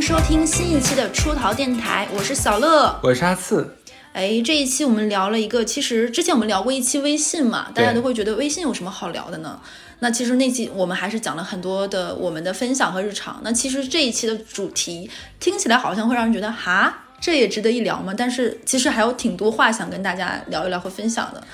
[0.00, 2.98] 迎收听新一期的出逃电台，我是小乐。
[3.02, 3.76] 我是阿次。
[4.14, 9.60] 哎，这一期我们聊了一个，其实之前我们聊过一期微信嘛，大家都会觉得微信有什么好聊的呢？
[9.98, 13.42] 那其实那期我们还是讲了很多的我们的分享和日常。
[13.44, 18.14] 那其实这一期的主题听起来好像会让人觉得哈，这也值得一聊吗？
[18.16, 21.44] 但是其实还有挺多话想跟大家聊一聊和分享的。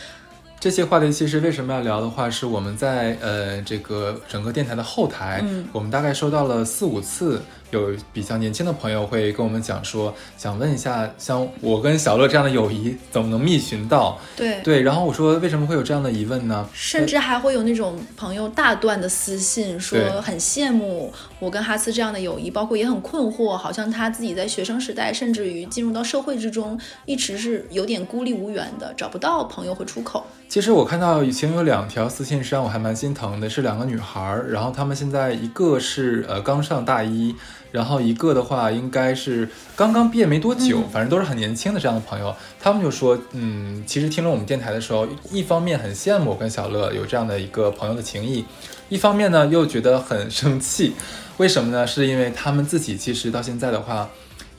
[0.58, 14.18] 这些话题其实为什么要聊的话，是我们在呃这个整个电台的后台，嗯我们大概收到了四五次有比较年轻的朋友会跟我们讲说，想问一下，像我跟小乐这样的友谊怎么能觅寻到？
[14.36, 16.68] 对对，然后我说为什么会有这样的疑问呢？
[16.72, 30.24] 甚至还会有那种朋友大段的私信，说很羡慕我跟哈斯这样的友谊，包括也很困惑，好像他自己在学生时代，甚至于进入到社会之中，一直是有点孤立无援的，找不到朋友和出口。
[30.48, 37.34] 其实我看到以前有两条私信是让我还蛮心疼的，是两个女孩儿，然后她们现在一个是呃刚上大一，
[37.72, 48.44] 然后一个的话应该是刚刚毕业没多久，反正都是很年轻的这样的朋友，他们就说，嗯，其实听了我们电台的时候，一方面很羡慕我跟小乐有这样的一个朋友的情谊，
[48.88, 50.94] 一方面呢又觉得很生气，
[51.36, 51.86] 为什么呢？
[51.86, 54.08] 是因为他们自己其实到现在的话。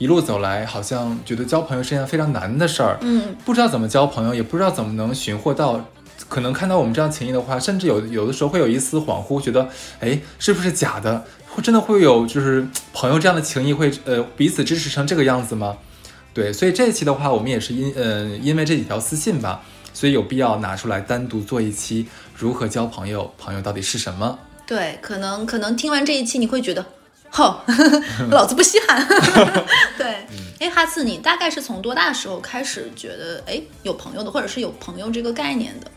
[0.00, 5.84] 一路走来，好像觉得交朋友是件非常难的事儿，嗯，不知道怎么交朋友，也不知道怎么能寻获到。
[6.28, 11.24] 可能看到我们这样情谊的话，甚至有有的时候会有一丝恍惚，觉得，哎，是不是假的？
[11.58, 15.76] 会真的会有就是朋友这样的情谊会呃彼此支持成这个样子吗？
[16.32, 19.60] 对，所以这一期的话，我们也是因呃因为这几条私信吧，
[19.92, 24.38] 所以有必要拿出来单独做一期如何交朋友，朋友到底是什么？
[24.64, 26.86] 对，可能可能听完这一期，你会觉得，
[27.30, 27.60] 吼，
[28.30, 29.04] 老子不稀罕。
[29.98, 30.06] 对，
[30.60, 35.90] 哎，哈次，你大概是从多大的时候开始觉得，哎，有朋友的，或者是有朋友这个概念的？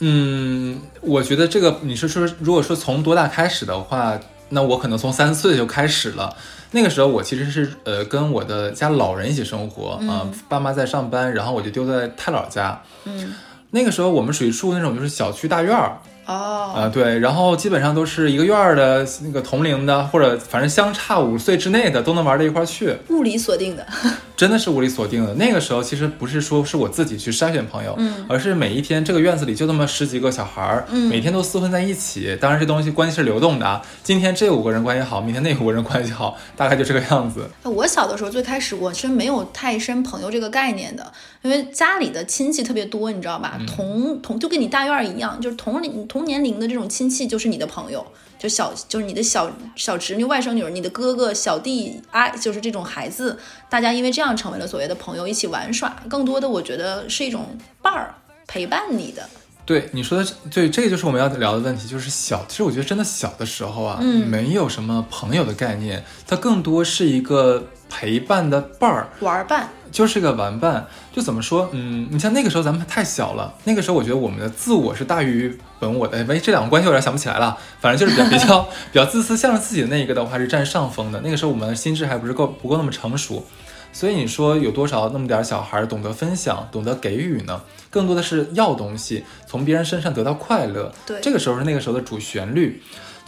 [0.00, 4.18] 嗯，我觉得这个你是说，如果说从多大开始的话，
[4.50, 6.36] 那我可能从三岁就开始了。
[6.72, 12.80] 那个时候我其实是呃跟我的家老人一起生活啊、呃爸妈在上班，然后我就丢在太姥家。
[13.04, 13.34] 嗯，
[13.70, 15.98] 那个时候我们属于住那种就是小区大院儿
[16.30, 22.96] 哦，啊、对，然后基本上都是一个院儿的那个同龄的，或者反正相差五岁之内的都能玩到一块儿去。
[23.08, 23.84] 物理锁定的。
[24.36, 25.34] 真的是物理锁定的。
[25.34, 32.34] 那个时候其实不是说是我自己去筛选朋友，嗯而是每一天这个院子里就那么十几个小孩儿，嗯每天都厮混在一起。
[32.40, 37.50] 当然这东西关系是流动的啊，今天这五个人关系好，明天那五个人关系好，大概就这个样子。
[37.64, 43.58] 我小的时候最开始我是没有太深朋友这个概念的，因为家里的亲戚特别多，你知道吧？
[43.66, 48.06] 同同就跟你大院儿一样，就是同龄同年龄的这种亲戚就是你的朋友，
[48.38, 53.38] 就小就是你的小小侄女、外甥女儿、你的哥哥、小弟啊，就是这种孩子，
[53.68, 55.96] 大家因为这样成为了所谓的朋友，一起玩耍。
[56.08, 58.14] 更多的我觉得是一种伴儿
[58.46, 59.28] 陪伴你的。
[59.66, 62.44] 对你说的，对，这个就是我们要聊的问题，就是小。
[62.48, 69.08] 其实我觉得真的小的时候啊，嗯没有什么朋友的概念，它更多是一个陪伴的伴儿。
[69.20, 78.62] 玩儿伴，就是个玩伴，就怎么说，嗯，你像那个时候咱们太小了，那个时候我觉得我们的自我是大于本我的，哎，这两个关系我有点想不起来了，反正就是比较比较
[78.92, 83.44] 比较自私向着自己的那一个的话是占上风的，那个时候我们的心智还不是够不够那么成熟，
[83.92, 87.60] 所以你说有多少那么点儿小孩儿懂得分享，懂得给予呢？
[87.90, 92.80] 更多的是要东西，从别人身上得到快乐，对这个时候是那个时候的主旋律。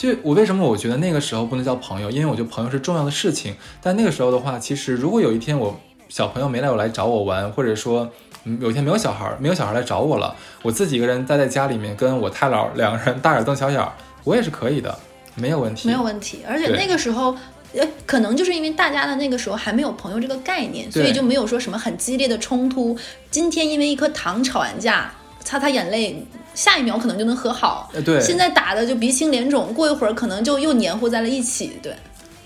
[0.02, 3.54] 就我为什么我觉得那个时候不能叫朋友，因为我觉得朋友是重要的事情。
[3.80, 8.10] 但那个时候的话，其实如果有一天我小朋友没来我来找我玩，或者说
[8.42, 13.92] 嗯有一天没有小孩儿没有小孩来找我了，我自己一个人待在家里面跟我太姥两个人大眼瞪小眼儿，
[14.24, 14.98] 我也是可以的，
[15.36, 15.86] 没有问题。
[15.86, 16.40] 没有问题。
[16.48, 17.36] 而且那个时候，
[17.72, 22.98] 呃，可能就是因为大家的那个时候还没有朋友这个概念，所以就没有说什么很激烈的冲突。
[23.30, 25.14] 今天因为一颗糖吵完架，
[25.52, 26.16] 擦擦眼泪，
[26.54, 27.90] 下一秒可能就能和好。
[27.92, 31.78] 呃，对，现在打的就鼻青脸肿，过一会儿可能就又黏糊在了一起。
[31.82, 31.94] 对，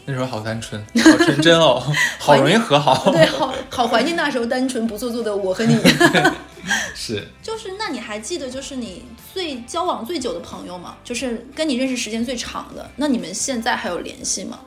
[0.06, 1.80] 那时候好单纯，好纯真哦，
[2.18, 3.12] 好容易和好。
[3.12, 5.78] 对，好好怀念那时候单纯不做作的我和你。
[6.96, 10.96] 是，就是，那你还记得就是你最交往最久的朋友吗？
[11.04, 14.58] 就是跟你认识时间最长的，那你们现在还有联系吗？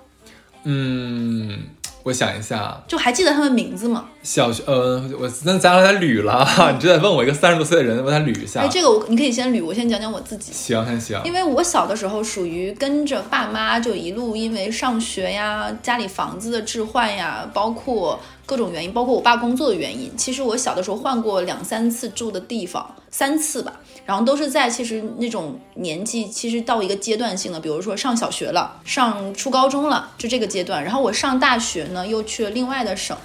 [0.63, 1.63] 嗯，
[2.03, 4.05] 我想一下，就还记得他们名字吗？
[4.23, 8.61] 小学，呃，我那咱俩得捋了，你就得问我一个三十多岁的人，我再捋一下。
[8.61, 10.51] 哎，这个我你可以先捋，我先讲讲我自己。
[10.53, 11.21] 行，行行。
[11.25, 18.19] 因为我小的时候属于跟着爸妈，就一路因为上学呀、家里房子的置换呀，包括
[18.49, 20.11] 各种原因，包括我爸工作的原因。
[20.17, 30.83] 其实我小的时候换过两三次住的地方，三次吧，然后都是在其实那种年纪，其实到一个阶段性的，比如说上小学了，上初高中了，就这个阶段。
[30.83, 33.15] 然后我上大学呢，又去了另外的省，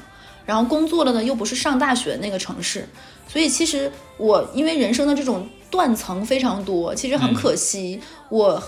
[0.45, 2.87] 然后工作了呢，又不是上大学那个城市，
[3.27, 7.99] 所以其实我因为人生的这种断层非常多，其实很可惜，
[8.29, 8.63] 我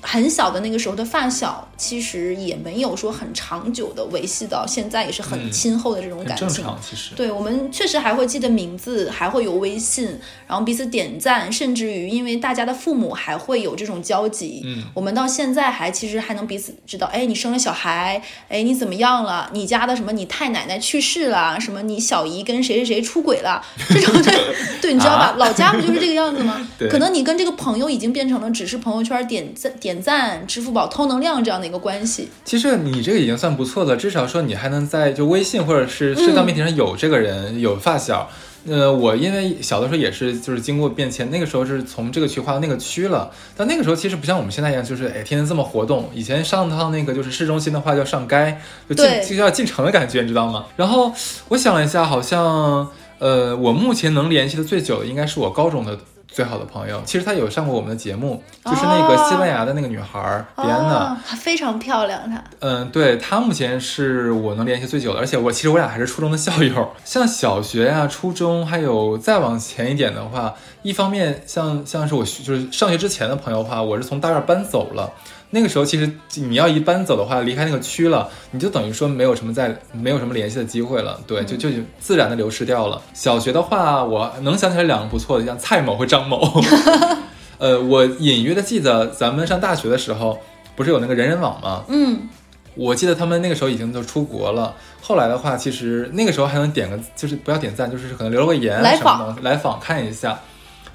[0.00, 6.48] 很小的那个时候的发小，其实也没有说很长久的维系到现在，也是很亲厚的这种感情。
[6.48, 7.14] 正常，其实。
[7.14, 10.06] 对我们确实还会记得名字，还会有微信，
[10.46, 14.62] 然后彼此点赞，甚至于因为大家的父母还会有这种交集。
[14.64, 19.50] 嗯，我们到现在还其实还能彼此知道，哎，你生了小孩，哎，你怎么样了？
[19.52, 20.12] 你家的什么？
[20.12, 21.58] 你太奶奶去世了？
[21.60, 21.82] 什么？
[21.82, 23.64] 你小姨跟谁谁谁出轨了？
[23.88, 24.34] 这种对，
[24.80, 25.34] 对，你知道吧？
[25.38, 26.66] 老家不就是这个样子吗？
[26.90, 29.67] 可能你跟这个朋友已经变成了只是朋友圈点赞。
[29.80, 38.28] 点赞、支付宝偷能量这样的一个关系，其实你这个已经算不错了，至少说你还能在就微信或者是社交媒体上有这个人，有发小。
[38.66, 43.30] 呃，我因为小的时候也是，就是经过变迁，那个时候是从这个区划到那个区了。
[43.56, 46.10] 但那个时候其实不像我们现在一样，就是哎天天这么活动。
[46.12, 50.66] 以前上趟那个就是市中心的话叫上街，就进就要进城的感觉，你知道吗？
[50.76, 51.10] 然后
[51.48, 52.88] 我想了一下，好像
[53.20, 55.98] 呃，我目前能联系的最久的应该是我高中的。
[56.28, 62.30] 最好的朋友，其实她有上过我们的节目，就是那个西班牙的那个女孩迪安娜，她非常漂亮。
[62.30, 66.90] 她，嗯，对，她目前是我能联系最久的，而且我其实我俩还是初中的校友。
[67.04, 75.12] 像小学呀、初中，还有再往前一点的话，一方面像像是我就是上学之前的朋友的话，我是从大院搬走了。
[75.50, 81.18] 那个时候，其实你要一搬走的话，离开那个区了，你就等于说没有什么在，没有什么联系的机会了。
[81.26, 81.68] 对，就就
[81.98, 83.00] 自然的流失掉了。
[83.14, 86.62] 小学的话，我能想起来两个不错的，像蔡某和张某。
[87.58, 90.38] 呃，我隐约的记得，咱们上大学的时候，
[90.76, 91.82] 不是有那个人人网吗？
[91.88, 92.28] 嗯，
[92.74, 94.74] 我记得他们那个时候已经都出国了。
[95.00, 100.38] 后来的话，其实那个时候还能点个，就是不要点赞，就是可能留个言，什么的，来访看一下。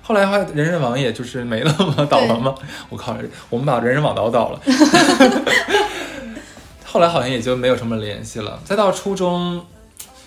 [0.05, 2.05] 后来的话，人人网也就是没了吗？
[2.09, 2.53] 倒了吗？
[2.89, 3.15] 我靠，
[3.49, 4.59] 我们把人人网倒倒了。
[6.83, 8.59] 后来好像也就没有什么联系了。
[8.65, 9.65] 再到初中，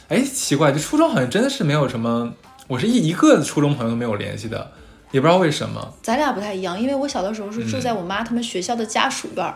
[0.08, 2.32] 哎，奇怪，就初中好像真的是没有什么，
[2.66, 4.72] 我是一一个初中朋友都没有联系的，
[5.10, 5.92] 也不知道为什么。
[6.02, 9.54] 咱俩不太一样，因为我小的时候是住在我妈他们学校的家属院。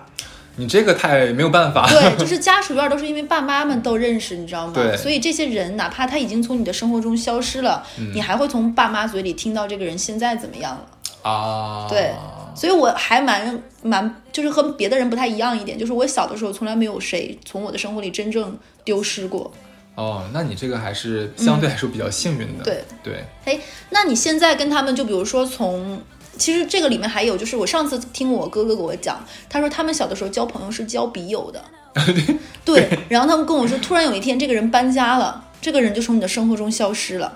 [0.56, 1.88] 你这个太没有办法。
[1.88, 4.72] 对， 就是家属院都是因为爸妈们都认识，你知道吗？
[4.74, 4.96] 对。
[4.96, 7.82] 所以这些人哪怕他已经从你的生活中消失了，
[8.14, 11.86] 你还会从爸妈嘴里听到这个人现在怎么样了啊？
[11.88, 12.12] 对。
[12.54, 19.50] 所以我还蛮蛮，就是和别的人不太一样一点，就是我小的时候从来没有谁从我的生活里真正丢失过。
[19.94, 22.64] 哦，那你这个还是相对来说比较幸运的。
[22.64, 23.24] 对对。
[23.44, 23.58] 哎，
[23.90, 26.02] 那你现在跟他们，就比如说从。
[26.40, 31.62] 其实这个里面还有，就是我上次听我哥哥给我讲，他说他们小的时候交朋友是交笔友的，
[32.64, 32.88] 对。
[33.10, 37.30] 然后他们跟我说，突然有一天这个人搬家了，这个人就从你的生活中消失了，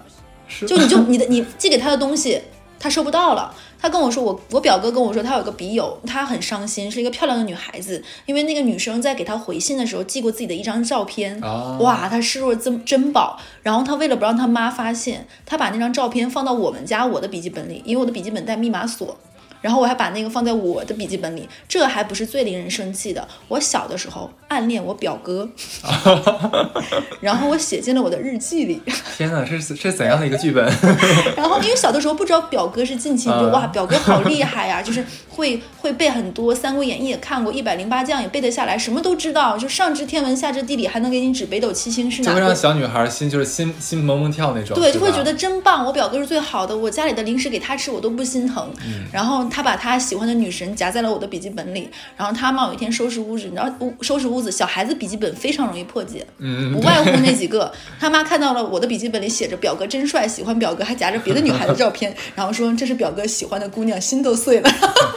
[0.67, 2.41] 就你就你的你寄给他的东西，
[2.85, 3.51] 他收不到了。
[3.81, 11.41] 他跟我说，我我表哥跟我说，他有个笔友，他很伤心，是一个漂亮的女孩子，因为那个女生在给他回信的时候寄过自己的一张照片，
[11.79, 13.39] 哇，他视若珍珍宝。
[13.63, 19.17] 然后他为了不让他妈发现，他把那张照片放到我们家我的笔记本里，因为我的笔记本带密码锁。
[19.65, 23.27] 然后我还把那个放在我的笔记本里，这还不是最令人生气的。
[23.49, 25.49] 我小的时候暗恋我表哥，
[27.23, 28.83] 然后我写进了我的日记里。
[29.17, 30.63] 天哪，这是这是怎样的一个剧本？
[31.35, 42.29] 然后因为小的时候不知道表哥是近亲，就哇，表哥好厉害呀，就是会会背很多《三国演义》也看过，《一百零八将》也背得下来，什么都知道，就上知天文下知地理，还能给你指北斗七星是哪？
[42.29, 44.75] 就会让小女孩心就是心心萌萌跳那种。
[44.75, 48.71] 对，就会觉得真棒，我表哥是最好的，我家里的零食给他吃我都不心疼。
[48.87, 49.49] 嗯，然后。
[49.55, 57.73] 他把他喜欢的女神夹在了我的笔记本里，然后他妈有一天收拾屋子，你知道，屋收拾屋子，小孩子笔记本非常容易破解，嗯，不外乎那几个。
[58.01, 64.69] 他妈看到了我的笔记本里写着“表哥真帅”，喜欢表哥，还夹着别的女孩的照片，然后说这是表哥喜欢的姑娘，心都碎了，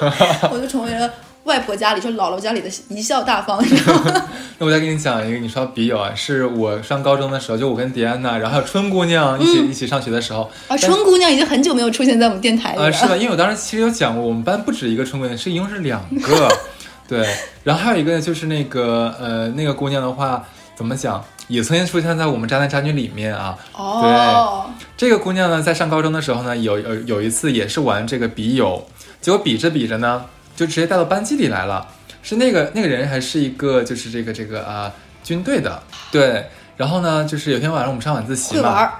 [0.53, 1.11] 我就成为了。
[1.47, 4.29] 外婆家里就姥姥家里的贻笑大方，你知道吗？
[4.59, 10.75] 那我再给你讲一个，你说笔友啊，是我上高中的时候，就我跟迪安娜，然后还有春姑娘一起一起上学的时候啊。
[10.75, 12.91] 春姑娘已经很久没有出现在我们电台里了。
[12.91, 16.49] 是的，因为我当时其实有讲过，我们班不止一个春姑娘，是一共是两个。
[17.07, 17.25] 对，
[17.63, 20.43] 然后还有一个就是那个呃那个姑娘的话，
[20.75, 23.57] 怎么讲，也曾经出现在我们渣男渣女里面啊。
[23.73, 24.65] 哦。
[24.67, 28.85] 对，这个姑娘呢，在上高中的时候呢，有有有一次也是玩这个笔友，
[29.21, 30.25] 结果比着比着呢。
[30.57, 31.87] 就直接带到班级里来了，
[32.23, 34.91] 是那个那个人还是一个就是这个这个啊
[35.23, 38.91] 军队的对，然后呢就是有天晚上我们上晚自习嘛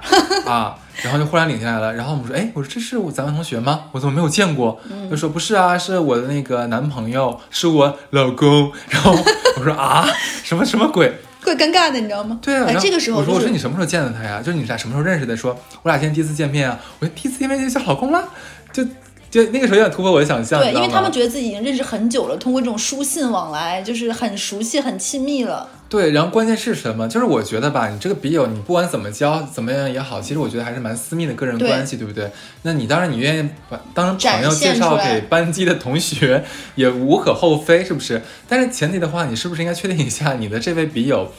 [0.46, 3.86] 啊，然后就忽然领进来了，然后我们说哎我说这是咱们同学吗？
[3.90, 4.80] 我怎么没有见过？
[5.10, 8.72] 他说不是啊，是我的那个男朋友，是我老公。
[8.88, 9.12] 然后
[9.56, 10.08] 我说啊
[10.44, 11.12] 什么什么鬼？
[11.42, 12.38] 怪尴尬的你知道吗？
[12.40, 14.40] 对啊，这个时候我说我说你什么时候见的他呀？
[14.40, 15.36] 就是你俩什么时候认识的？
[15.36, 18.28] 说我俩今天第一次见面啊，我说第一次见面就叫老公了，
[18.72, 18.86] 就。
[19.30, 25.68] 就那个时候有点突破我的想象，对，因为他们觉得自己已经认识很久了，通过这种书信往来，就是很熟悉、很亲密了。
[25.88, 27.08] 对，然后关键是什么？
[27.08, 32.30] 就是我觉得吧，你这个笔友，你不管怎么交，怎么样也好，其实我觉得还是蛮私密的个人关系，对不对？
[32.62, 36.44] 那你当然你愿意把当成朋友介绍给班级的同学，
[36.74, 38.20] 也无可厚非，是不是？
[38.46, 41.32] 但是前提的话，你是不是应该确定一下你的这位笔友，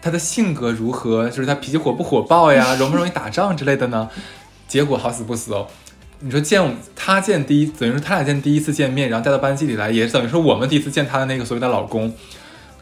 [0.00, 1.28] 他的性格如何？
[1.28, 4.08] 就是他脾气火不火爆呀，容不容易打仗之类的呢？
[4.66, 5.66] 结果好死不死哦，
[6.20, 12.14] 你说见他见第一，等于说他俩见第一次见面，然后带到班级里来，也等于说我们第一次见他的那个所谓的老公。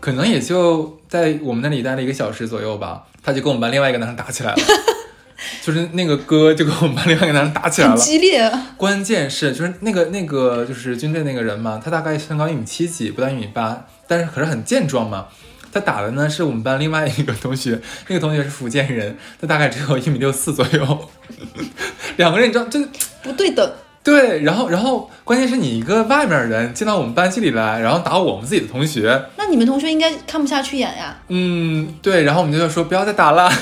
[0.00, 4.59] 可能也就在我们那里待了一个小时左右吧，他就跟我们班另外一个男生打起来了，
[5.61, 8.49] 就是那个哥就跟我们班另外一个男生打起来了，很激烈。
[8.76, 15.26] 关键是就是那个那个就是军队那个人嘛，他大概身高一米七几，不到一米八，但是可是很健壮嘛。
[15.73, 21.09] 他打的呢是我们班另外一个同学， 那个同学是福建人，他大概只有一米六四左右，
[22.17, 22.79] 两个人你知道这
[23.23, 23.73] 不对等。
[24.01, 31.15] 对，然后，然后，关键是你一个外面人进到我们班级里来，然后打我们自己的同学，那你们同学应该看不下去眼呀。
[31.29, 33.53] 嗯，对，然后我们就说不要再打了，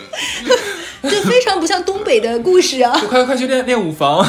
[1.02, 2.98] 这非常不像东北的故事啊！
[3.06, 4.26] 快快去练练舞房。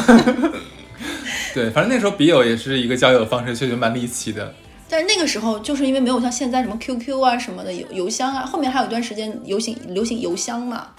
[1.53, 4.53] 对，反正那时候笔友也是一个交友方式，确实蛮离奇的。
[4.91, 10.89] 但是那个时候就是因为没有像现在什么 QQ 啊什么的邮邮箱啊，后面还有一段时间流行流行邮箱嘛。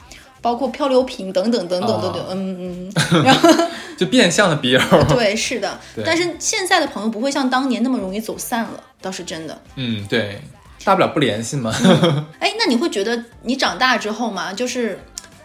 [0.41, 3.49] 包括漂流瓶等等等等等等，嗯嗯， 然后
[3.97, 4.81] 就变相的笔友。
[5.09, 5.79] 对，是的。
[6.05, 9.57] 但是现在的朋友不会像当年那么容易走散了，倒是真的。
[9.77, 10.43] 嗯，对，
[10.83, 11.73] 大不了不联系嘛。
[12.41, 14.99] 哎，那你会觉得你长大之后嘛，就是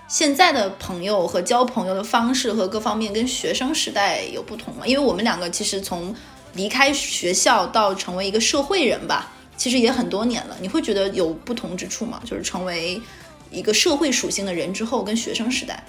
[0.08, 4.82] 现在的朋友和交朋友的方式和各方面跟学生时代有不同吗？
[4.84, 6.12] 因为我们两个其实从
[6.58, 10.58] 离开学校到成为一个社会人吧，其实也很多年了。
[10.60, 12.20] 你会觉得有不同之处吗？
[12.26, 13.02] 就是成为。
[13.50, 15.82] 一个社会属性的人之后，跟学生时代，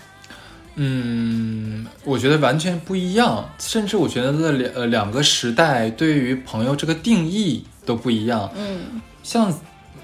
[0.77, 8.49] 嗯，我觉得完全不一样，甚至我觉得这两呃两个时代对于朋友这个定义都不一样。
[8.55, 9.53] 嗯，像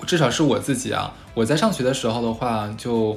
[0.05, 3.17] 至少是我自己啊，我在上学的时候的话，就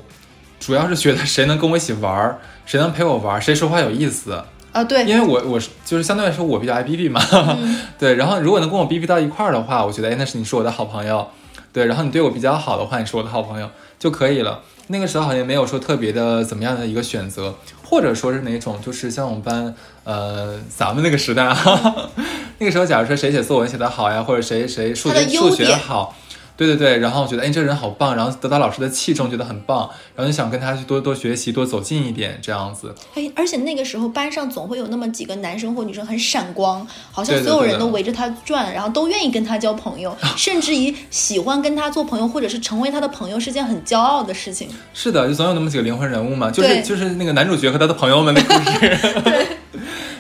[0.60, 4.46] 主要是觉得谁能跟我一起玩儿，谁能陪我玩儿，谁说话有意思
[4.80, 4.84] 啊。
[4.84, 7.22] 对，因为我我是就是相对来说我比较爱逼逼嘛，
[7.98, 11.28] 对，然后如果能跟我逼逼到一块儿的话，我觉得哎那是你是我的好朋友，
[11.74, 13.70] 对，然后你对我比较好的话，你是我的好朋友。
[14.00, 14.62] 就可以了。
[14.90, 22.10] 那个时候好像没有说特别的怎么样的一个选择，或者说是哪种，就是像我们班，呃，咱们那个时代哈哈，
[22.60, 26.16] 那个时候，假如说谁写作文写得好呀，或者谁谁数学数学好。
[26.58, 32.96] 对对对，然后我觉得，哎，这个人好棒，然后得到老师的器重，觉得很棒，然后就想跟他去多多学习，多走近一点，这样子。
[33.14, 44.68] 哎，而且那个时候班上总会有那么几个男生或女生很闪光，好像所有人都围着他转，然后都愿意跟他交朋友， 甚至于喜欢跟他做朋友，或者是成为他的朋友，是件很骄傲的事情。
[44.96, 48.98] 是的，就总有那么几个灵魂人物嘛，就是就是那个男主角和他的朋友们的故事。
[49.22, 49.48] 对，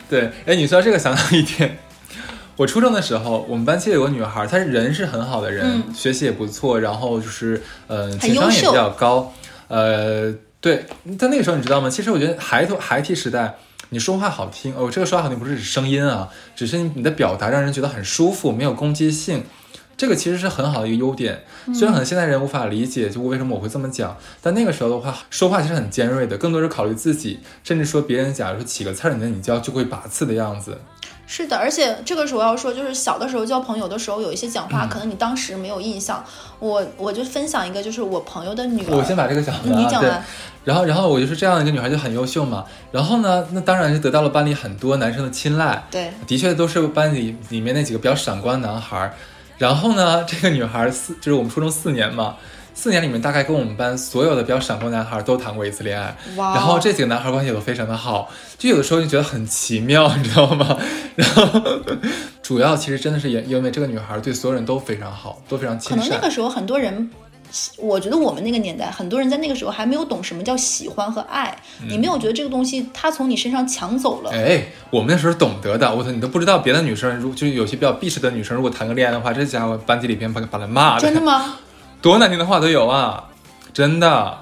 [0.08, 1.79] 对，哎，你说这个想到一点。
[2.58, 9.32] 我初中的时候，我们班其实有个女孩，她人是很好的人，学习也不错，然后就是呃情商也比较高，
[9.68, 10.84] 呃对。
[11.20, 11.88] 在那个时候你知道吗？
[11.88, 13.56] 其实我觉得孩童孩提时代，
[13.90, 19.44] 你说话好听哦，这个说话好听不是指声音啊，只是你的表达让人觉得很舒服，没有攻击性，
[19.96, 21.44] 这个其实是很好的一个优点。
[21.76, 30.80] 虽然可能现在人无法理解，就为什么我会这么讲，但那个时候的话，说话其实很尖锐的，更多是考虑自己，甚至说别人假如说起个刺儿，你的你教就会拔刺的样子。
[31.30, 36.24] 是的，而且这个时候要说，就是小的时候交朋友的时候，有一些讲话可能你当时没有印象。
[36.60, 38.96] 我我就分享一个，就是我朋友的女儿。
[38.96, 39.78] 我先把这个讲完。
[39.78, 40.24] 你讲完。
[40.64, 42.64] 然后，然后我就是这样一个女孩，就很优秀嘛。
[42.92, 45.84] 然后呢，那当然是得到了班里很多男生的青睐。
[45.92, 49.14] 对，的确都是班里里面那几个比较闪光的男孩。
[49.58, 52.38] 然后呢，这个女孩四就是我们初中四年嘛。
[52.80, 60.78] 四年里面，大概跟我们班所有的比较闪光男孩都谈过一次恋爱，然后这几个男孩关系都非常的好，就有的时候就觉得很奇妙，你知道吗？
[61.18, 61.60] 然后
[62.44, 65.98] 主要其实真的是也因为这个女孩对所有人都非常好，都非常亲善。
[65.98, 67.10] 可能那个时候很多人，
[67.80, 71.58] 我觉得我们那个年代很多人在那个时候还没有懂什么叫喜欢和爱，
[71.90, 74.30] 你没有觉得这个东西他从你身上抢走了。
[74.32, 81.02] 哎，我们那时候懂得的，我操，你都不知道别的女生，如就是有些比较避世的女生，如果谈个恋爱的话，这家伙班级里边把把他骂的。
[81.02, 81.56] 真的吗？
[82.08, 83.22] 多难听的话都有啊，
[83.74, 84.38] 真的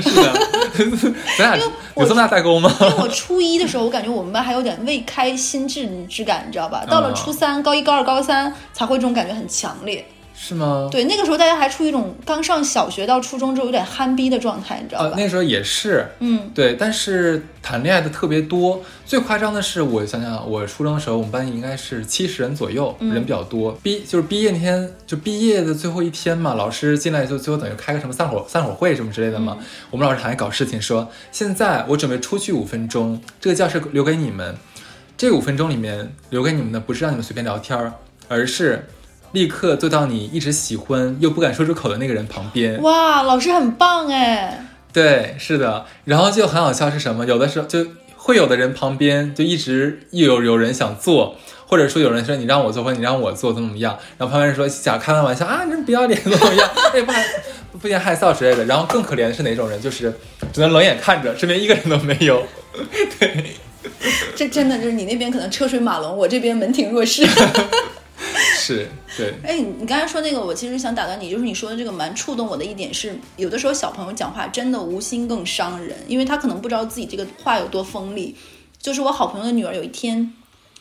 [0.00, 0.32] 是的，
[1.36, 2.72] 咱俩有这么大代沟吗？
[2.80, 6.84] 因为我初一的时候，我感觉我们班还有点未开心智之感，你知道吧？
[6.88, 10.06] 到了初三、高一、高二、高三，才会这种感觉很强烈。
[10.40, 10.88] 是吗？
[10.90, 15.14] 对，那个时候大家还处于一种刚上小学到初中之后有点憨逼的状态，你知道吧？
[15.16, 16.74] 那时候也是，嗯，对。
[16.74, 23.76] 但是谈恋爱的特别多，最夸张的是，我想想，我初中的时候，我们班应该是七十人左右，人比较多。
[23.82, 29.58] 毕就是毕业那天，就毕业的最后一天嘛，老师进来就最后等于开个什么散伙散伙会什么之类的嘛。
[29.90, 34.56] 我们老师还搞事情，说现在我准备出去五分钟，这个教室留给你们，
[35.16, 37.92] 这五分钟里面留给你们的不是让你们随便聊天儿，
[38.28, 38.86] 而是。
[39.32, 42.80] 立刻坐到你一直喜欢又不敢说出口的那个人旁边。
[42.82, 44.64] 哇，老师很棒哎！
[44.92, 47.26] 对，是的，然后就很好笑是什么？
[47.26, 56.68] 有的时候就会有的人旁边就一直有有人想坐，或者说有人说你让我坐或者你让我坐怎么怎么样，然后旁边人说想开玩笑啊，你不要脸怎么样？
[56.94, 57.24] 哎，不害
[57.80, 58.64] 不嫌害臊之类的。
[58.64, 59.80] 然后更可怜的是哪种人？
[59.80, 60.12] 就是
[60.52, 62.42] 只能冷眼看着，身边一个人都没有。
[63.20, 63.44] 对，
[64.34, 67.26] 这真的就是你那边可能车水马龙，我这边门庭若市。
[68.76, 78.36] 是对，哎，你刚才说那个，我其实想打断你，就是你说的这个蛮触动我的一点是，有的时候小朋友讲话真的无心更伤人，因为他可能不知道自己这个话有多锋利。
[78.80, 80.32] 就是我好朋友的女儿有一天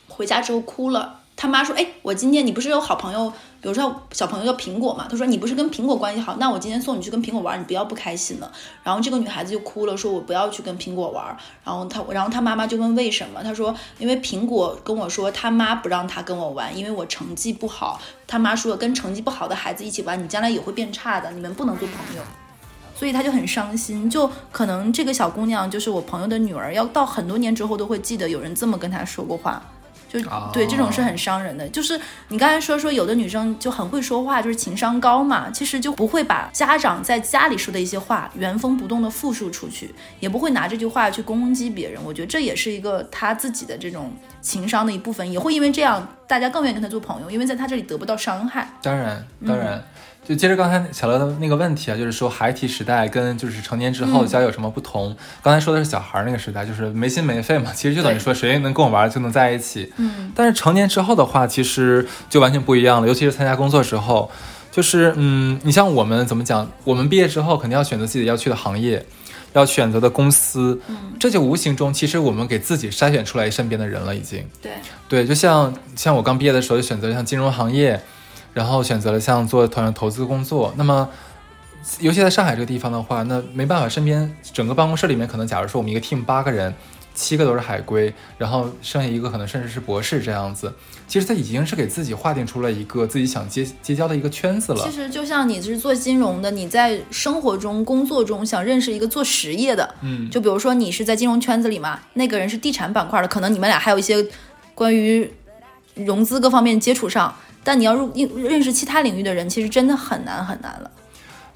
[0.08, 1.22] 回家之后哭了。
[1.36, 5.08] 他妈说：“哎，我今天你不是有好朋友，比如说小朋友叫苹果嘛？
[5.10, 8.52] 他说你不是跟苹果关系好，那我今天送你去跟苹果玩，你不要不开心了。”
[8.84, 11.26] 然后这个女孩子就哭了，说：“我不要去跟苹果玩。”
[11.66, 13.44] 然后他，然后他妈妈就问为什么？
[13.44, 18.00] 他说：“因为苹果跟我说，他妈不让他跟我玩，因为我成绩不好。
[18.28, 22.22] 他妈说跟成绩不好的孩子一起玩，你将来也会变差的，你们不能做朋友。”
[22.96, 29.62] 所以他就很伤心，就可能这个小姑娘就是我朋友的女儿，要到很多年之后都会记得有人这么跟她说过话。
[30.08, 30.20] 就
[30.54, 32.00] 对这种是很伤人的，就是
[32.30, 42.02] 你刚才说说有的女生就很会说话，就是情商高嘛，其实就不会把家长在家里说的一些话原封不动的复述出去，也不会拿这句话去攻击别人。
[42.04, 48.68] 我觉得这也是一个他自己的这种情商的一部分，也会因为这样大家更愿意跟他做朋友，因为在他这里得不到伤害。
[48.82, 49.84] 当然，当然。
[50.28, 55.16] 就接着刚才小乐的那个问题啊，就是说孩提时代跟就是成年之后交友什么不同？
[55.42, 59.94] 刚才说的是小孩那个时代，就是没心没肺嘛，其实就等于说谁能跟我玩就能在一起。
[59.96, 64.30] 嗯，但是成年之后的话，其实就完全不一样了，尤其是参加工作之后，
[64.70, 66.70] 就是嗯，你像我们怎么讲？
[66.84, 69.06] 我们毕业之后肯定要选择自己要去的行业，
[69.54, 74.46] 要选择的公司，嗯，这就无形中其实我们给自己筛选出来身边的人了，已经。
[74.62, 74.74] 对
[75.08, 77.98] 对，就像像我刚毕业的时候就选择像金融行业。
[78.58, 81.08] 然后选择了像做团投资工作，那么，
[82.00, 86.74] 尤其在上海这个地方的话，那没办法，身边整个办公室里面可能，假如说我们一个 team 八个人，
[87.14, 90.74] 七个都是海归，然后剩下一个可能甚至是博士这样子，
[91.08, 94.84] 其实他已经是给自己划定出了一个自己想结结交的一个圈子了。
[94.84, 104.26] 其实就像你是做金融的，你在生活中、工作中想认识一个做实业的，嗯，就比如说你是在金融圈子里嘛，那个人是地产板块的，可能你们俩还有一些
[104.74, 105.32] 关于
[105.94, 107.32] 融资各方面接触上。
[107.68, 110.90] 但你要入认识其他领域的人，其实真的很难很难了。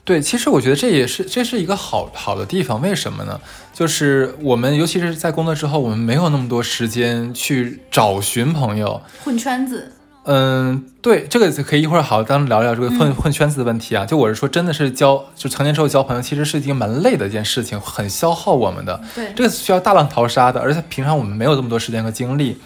[0.04, 2.82] 对，其实我觉得这也是这是一个好好的地方。
[2.82, 3.40] 为什么呢？
[3.72, 9.94] 就是我们尤其是在工作之后，我们没有那么多时间去找寻朋友、混圈子。
[10.26, 14.06] 嗯，对，这个可以一会儿好单聊聊这个混混圈子的问题啊。
[14.06, 19.00] 就我是说，真的是交就成年之后交朋友，其实是一件蛮累的一件事情，很消耗我们的。
[19.16, 22.58] 对，这个需要大浪淘沙的，而且平常我们没有这么多时间和精力。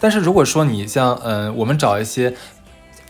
[0.00, 2.34] 但是如果说你像嗯，我们找一些。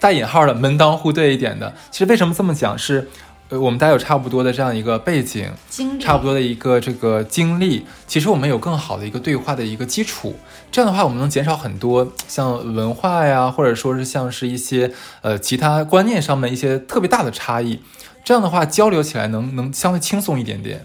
[0.04, 2.76] 带引号的门当户对一点的，其实为什么这么讲？
[2.76, 3.08] 是，
[3.48, 10.36] 呃，我们大家有差不多的这样一个背景，经历，差不多的一个这个经历，其实我们有更好的一个对话的一个基础。
[10.70, 17.80] 这样的话，我们能减少很多像文化呀，或者说是像是一些呃其他观念上面一些特别大的差异。
[18.22, 20.84] 这样的话，交流起来能能相对轻松一点点。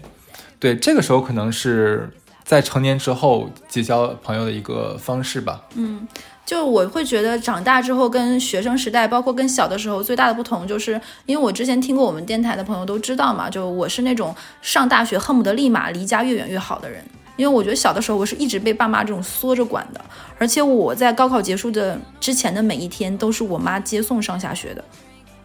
[0.58, 2.08] 对，这个时候可能是
[2.42, 5.60] 在成年之后结交朋友的一个方式吧。
[5.74, 6.08] 嗯。
[6.50, 17.04] 就我会觉得长大之后跟学生时代，包括跟小的时候最大的不同，就是因为我之前听过我们电台的朋友都知道嘛，就我是那种上大学恨不得立马离家越远越好的人，
[17.36, 20.00] 因为我觉得小的时候我是一直被爸妈这种缩着管的，
[20.38, 24.84] 而且我在高考结束的之前的每一天都是我妈接送上下学的。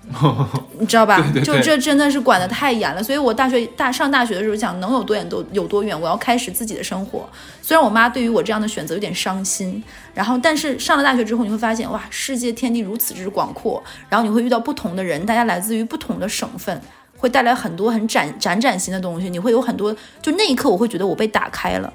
[0.79, 1.23] 你知道吧？
[1.43, 7.27] 就这真的是管得太严了，所以我大学大上大学的时候想能有多远都有多远，我要开始自己的生活。
[7.61, 16.79] 虽然我妈对于我这样的选择有点伤心，然后但是上了大学之后，你会发现哇，世界天地如此之广阔，然后你会遇到不同的人，大家来自于不同的省份，
[17.17, 19.29] 会带来很多很崭崭崭新的东西。
[19.29, 21.91] 你会有很多，就那一刻我会觉得我被打开了。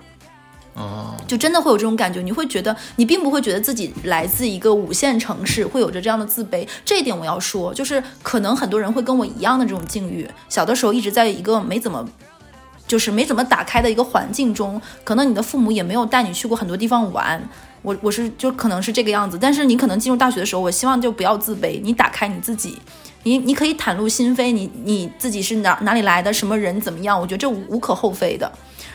[0.74, 6.66] 哦，就真的会有这种感觉，你会觉得你并不会觉得自己来自一个五线城市，会有着这样的自卑。
[6.85, 12.09] 这一点我要说，就是可能很多人会跟我一样的这种境遇，小的时候一直在一个没怎么，
[12.87, 17.42] 就是没怎么打开的一个环境中，可能你的父母也没有带你去过很多地方玩。
[17.83, 22.78] 我我是就可能是这个样子，但是你可能进入大学的时候，我希望就不要自卑，你打开你自己，
[23.22, 28.50] 你你可以袒露心扉，你你自己是哪哪里来的，什么人怎么样，我觉得这无可厚非的。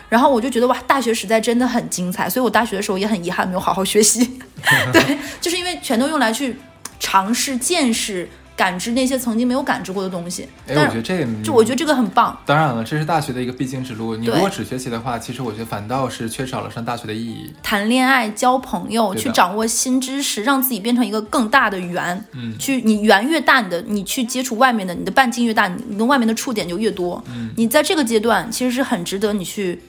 [0.09, 4.39] 然后我就觉得哇，大学时代真的很精彩，所以我大学的时候也很遗憾没有好好学习。
[4.93, 6.55] 对，就是因为全都用来去
[6.99, 10.43] 尝试、见识感知那些曾经没有感知过的东西。
[10.67, 12.37] 哎，但我觉得这个，就我觉得这个很棒。
[12.45, 14.15] 当然了，这是大学的一个必经之路。
[14.15, 17.53] 你如果只学习的话，其实我觉得反倒是缺少了上大学的意义。
[17.61, 22.25] 谈恋爱、交朋友，去掌握新知识，让自己变成一个更大的圆。
[22.31, 27.21] 嗯，去你圆越大，你的你去接触外面的，你的半径越大，你你跟外面的触点就越多。
[27.27, 29.81] 嗯，你在这个阶段其实是很值得你去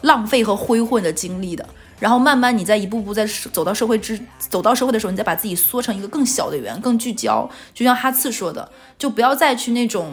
[0.00, 1.64] 浪费和挥霍你的精力的。
[2.04, 7.48] 然后慢慢你再一步步在走到社会之走到社会的时候，你再把自己缩成一个更小的圆，更聚焦。
[7.72, 10.12] 就像哈次说的，就不要再去那种，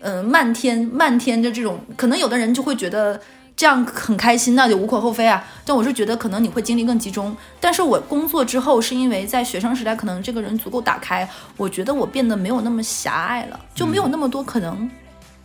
[0.00, 3.20] 嗯、漫天漫天的这种，可能有的人就会觉得。
[3.58, 5.44] 这样很开心，那就无可厚非啊。
[5.64, 7.36] 但我是觉得可能你会精力更集中。
[7.58, 14.88] 但是我工作之后，是因为在学生时代，可能这个人足够打开，我觉得我变得没有那么狭隘了，就没有那么多可能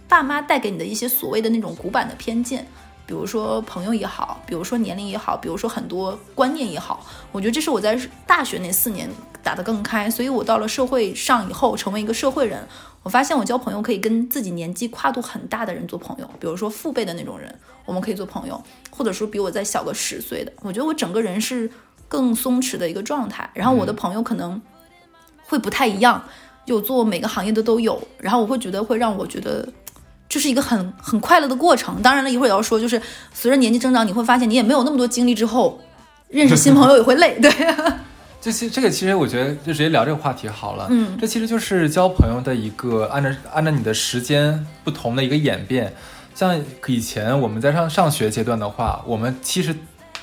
[0.07, 2.67] 爸妈带给你的一些所谓的那种古板的偏见。
[3.05, 9.09] 比如说朋友也好，比如说年龄也好，比如说很多观念也好，我觉得这是我在大学那四年
[9.43, 12.65] 打得更开，所以我到了社会上以后，成为一个社会人，
[13.03, 17.53] 我发现我交朋友可以跟自己年纪跨度很大的人做朋友，比如说父辈的那种人，
[17.85, 21.69] 我们可以做朋友，或者说比我再小个十岁的，我觉得我整个人是
[22.07, 24.61] 更松弛的一个状态，然后我的朋友可能
[25.45, 26.23] 会不太一样，
[26.65, 29.67] 有做每个行业的都有，然后我会觉得会让我觉得。
[30.29, 32.01] 这是一个很很快乐的过程。
[32.01, 33.01] 当然了，一会儿也要说，就是
[33.33, 35.79] 随着年纪增长，你会发现你也没有那么多精力，之后
[36.29, 37.39] 认识新朋友也会累。
[37.39, 37.51] 对，
[38.41, 40.87] 这其这个其实我觉得就直接聊这个话题好了。
[40.89, 45.93] 嗯，这其实就是交朋友的一个按照按照你的时间不同的一个演变。
[46.35, 49.75] 像以前我们在上上学阶段的话，我们其实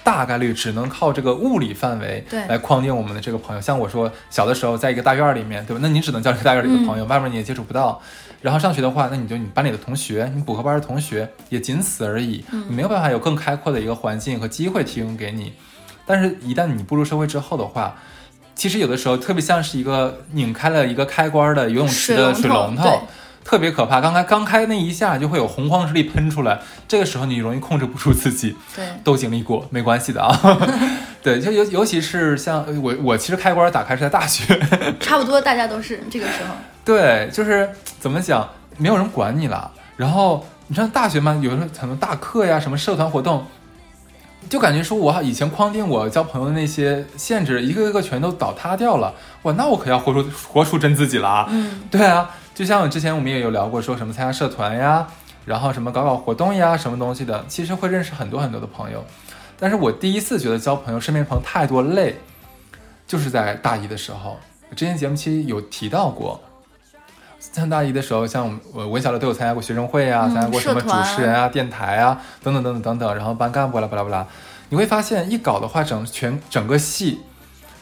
[0.02, 3.62] 大概率只能靠这个物理范围对来框定我们的这个朋友。
[3.62, 5.78] 像我说小的时候在一个大院儿里面，对吧？
[5.80, 8.02] 那你只能交这个大院儿里的朋友，外面你也接触不到。
[8.40, 12.44] 然后上学的话，那你就你班里的同学，你补课班的同学，也仅此而已。
[12.68, 15.52] 你没有办法有更开阔的一个环境和机会提供给你。
[16.06, 17.96] 但是，一旦你步入社会之后的话，
[18.54, 23.08] 其实有的时候特别像是一个拧开了一个开关的游泳池的水水龙头龙头，
[23.44, 24.00] 特别可怕。
[24.00, 28.56] 刚开刚开那一下就会有洪荒之力喷出来，这个时候你容易控制不住自己。
[28.74, 30.58] 对，都经历过，没关系的啊。
[31.22, 34.58] 对，就尤尤其是像我，我其实开关打开是在大学。
[34.98, 36.54] 差不多大家都是这个时候。
[36.84, 39.70] 对，就是怎么讲，没有人管你了。
[39.96, 43.44] 然后你知道大学嘛，有时候很多大课呀，什么社团活动，
[44.48, 49.14] 就感觉说我以前框定我交朋友的那些限制，一个一个全都倒塌掉了。
[49.42, 51.46] 哇，那我可要活出活出真自己了啊！
[51.50, 55.06] 嗯，对啊，就像之前我们也有聊过，说什么参加社团呀，
[55.44, 59.04] 然后什么搞搞活动呀，什么东西的，其实会认识很多很多的朋友。
[59.58, 62.18] 但是我第一次觉得交朋友、身边朋友太多累，
[63.06, 64.38] 就是在大一的时候。
[64.74, 66.40] 之前节目期有提到过，
[67.40, 74.26] 上大一的时候，像我文小乐都有参加过学生会啊，嗯参加过什么主持人啊、电台啊等等等等等等，然后班干部啦巴拉巴拉，
[74.68, 77.20] 你会发现一搞的话，整全整个系。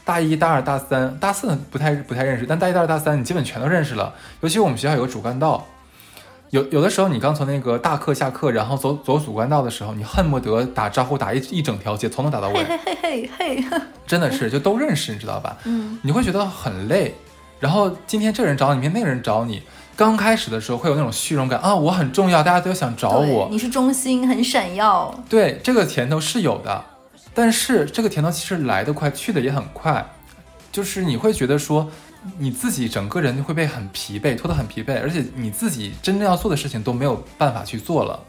[0.05, 4.15] 大一、大二、大三、大四不太不太认识，但大一、大二、大三你基本全都认识了。
[4.41, 5.67] 尤其我们学校有个主干道，
[6.49, 15.55] 有有的时候你刚从那个大课下课，然后走走主干道的时候，你恨不得打招呼打一一整条街，从头打到尾，嘿嘿嘿嘿嘿，真的是就都认识，你知道吧？
[15.65, 17.15] 嗯，你会觉得很累。
[17.61, 19.63] 然后今天这个人找你，明天那个人找你，
[19.97, 23.49] 刚开始的时候会有那种虚荣感啊，我很重要，大家都想找我。
[23.51, 25.15] 你是中心，很闪耀。
[25.29, 26.85] 对，这个甜头是有的，
[27.35, 30.07] 但是这个甜头其实来得快，去的也很快，
[30.73, 31.91] 就是你会觉得说。
[32.37, 38.21] 你自己整个人会被很疲惫，拖得很疲惫，而且你自己真正要做的事情都没有办法去做了，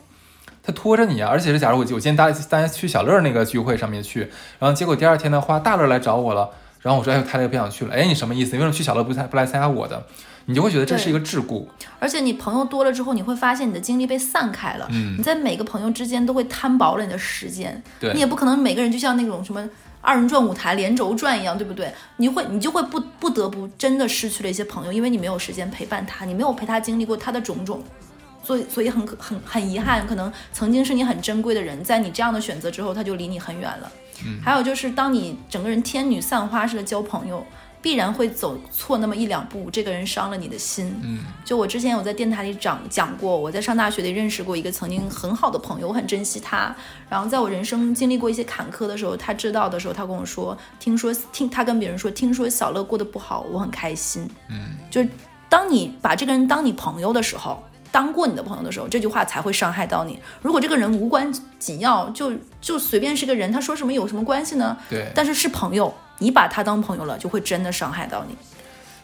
[0.62, 1.28] 他拖着你啊！
[1.28, 8.52] 而且是假如我我今天大大家去小乐那个聚会上面去，然后结果第二天的话大乐来找我了，然后我说哎，他这个不想去了，哎，你什么意思？
[8.52, 10.02] 你为什么去小乐不参不来参加我的？
[10.46, 11.66] 你就会觉得这是一个桎梏，
[12.00, 14.88] 而且你朋友多了之后，你会发现你的精力被散开了。
[14.90, 17.80] 嗯你在每个朋友之间都会摊薄了你的时间。
[18.00, 19.70] 对你也不可能每个人就像那种什么
[20.02, 21.94] 二人转舞台连轴转一样，对不对？
[22.18, 27.84] 你会你就会不不得不真的失去了一些朋友，因为你没有时间陪伴他，你没有陪他经历过他的种种。
[28.42, 33.92] 所以，所以很可很很遗憾，可能曾经是你很珍贵的人，在你这样的选择之后，他就离你很远了。
[34.26, 37.46] 嗯还有就是，当你整个人天女散花似的交朋友，
[37.82, 40.94] 必然会走错那么一两步，这个人伤了你的心。
[41.02, 46.76] 嗯就我之前有在电台里讲讲过，我在上大学里认识过一个曾经很好的朋友，我很珍惜他。
[47.08, 54.30] 然后在我人生经历过一些坎坷的时候，他知道的时候，他跟我说，听说听他跟别人说，听说小乐过得不好，我很开心。
[54.50, 55.10] 嗯，就是
[55.48, 60.20] 当你把这个人当你朋友的时候，当过你的朋友的时候，这句话才会伤害到你。
[60.42, 64.78] 如果这个人无关紧要，就就随便是个人，他说什么有什么关系呢？
[64.90, 65.12] 对。
[65.16, 68.36] 但是是朋友，你把他当朋友了，就会真的伤害到你。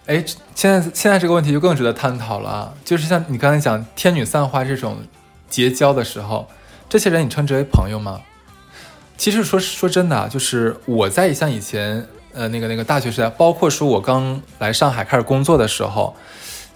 [0.08, 2.74] 哎，现在现在这个问题就更值得探讨了啊！
[2.86, 4.98] 就是像你刚才讲天女散花这种
[5.50, 6.48] 结交的时候，
[6.88, 8.22] 这些人你称之为朋友吗？
[9.18, 16.16] 其实说说真的啊，就是我在像以前呃那个那个大学时代，包括说我刚来上海开始工作的时候，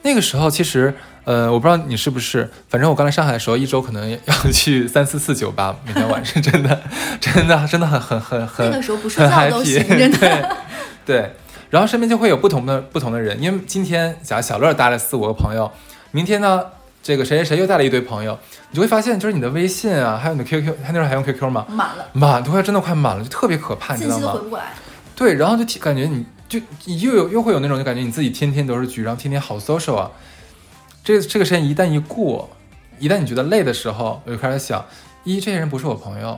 [0.01, 0.93] 那个时候其实
[1.25, 6.81] 呃我不知道你是不是，反正我刚来上海的时候，一周可能要去 三四次酒吧，每天晚上真的
[7.19, 10.57] 真的真的很很很很那个时候不睡觉都行，真的。
[11.05, 11.33] 对，
[11.69, 15.71] 然后身边就会有不同的不同的人，因为今天假如小乐带了四五个朋友，
[16.11, 16.63] 明天呢，
[17.01, 18.37] 这个谁谁谁又带了一堆朋友，
[18.69, 21.65] 你就会发现，就是你的微信啊，还有你的 QQ，他那时候还用 QQ 吗？
[21.67, 24.33] 满了，满都快真的快满了，就特别可怕，你知道吗？
[24.33, 24.65] 回不过来。
[25.15, 30.11] 对，然后就感觉你就又有又会有那种就感觉你自己天天都是局，然后天天好 social 啊。
[31.03, 32.49] 这这个时间一旦一过，
[32.99, 34.83] 一旦你觉得累的时候，我就开始想，
[35.23, 36.37] 一这些人不是我朋友，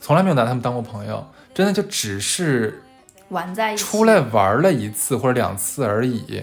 [0.00, 2.82] 从来没有拿他们当过朋友，真的就只是。
[3.28, 6.42] 玩在一起，出来玩了一次或者两次而已，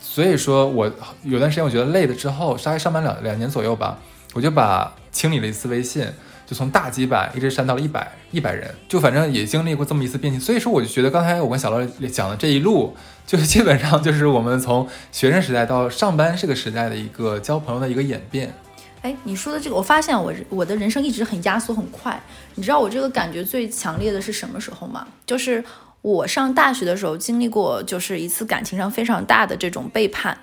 [0.00, 0.90] 所以说我
[1.24, 3.98] 有段时间我觉得累了之后，大概上班两两年左右吧，
[4.32, 6.10] 我就把清理了一次微信，
[6.46, 10.40] 就从大几百一直删到了一百一百人，就反正也经历过这么一次变迁。
[10.40, 12.94] 所以说我就觉得刚才我跟小乐讲的这一路，
[13.26, 18.52] 就是基本上就是我们从学生时代到上班这个时代的一个交朋友的一个演变。
[19.02, 22.18] 哎，你说的这个，我发现我我的人生一直很压缩很快。
[22.54, 25.06] 你知道我这个感觉最强烈的是什么时候吗？
[25.26, 25.62] 就是
[26.00, 30.36] 我上大学的时候经历过，就是一次感情上非常大的这种背叛。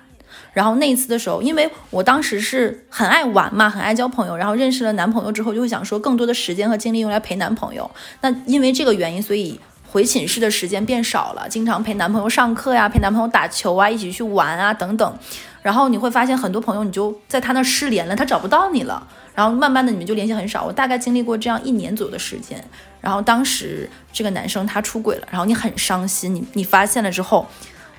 [0.52, 7.90] 然后那一次的时候，因为我当时是很爱玩嘛，很爱交朋友，然后认识了男朋友之后，就会想说更多的时间和精力用来陪男朋友。
[8.20, 15.18] 那因为这个原因，所以回寝室的时间变少了，经常陪男朋友上课呀，陪男朋友打球啊，一起去玩啊等等。
[15.62, 19.06] 然后你会发现很多朋友，你就在他那失联了，他找不到你了。
[19.34, 20.64] 然后慢慢的你们就联系很少。
[20.64, 22.62] 我大概经历过这样一年左右的时间。
[23.00, 26.34] 然后当时这个男生他出轨了，然后你很伤心。
[26.34, 27.46] 你你发现了之后，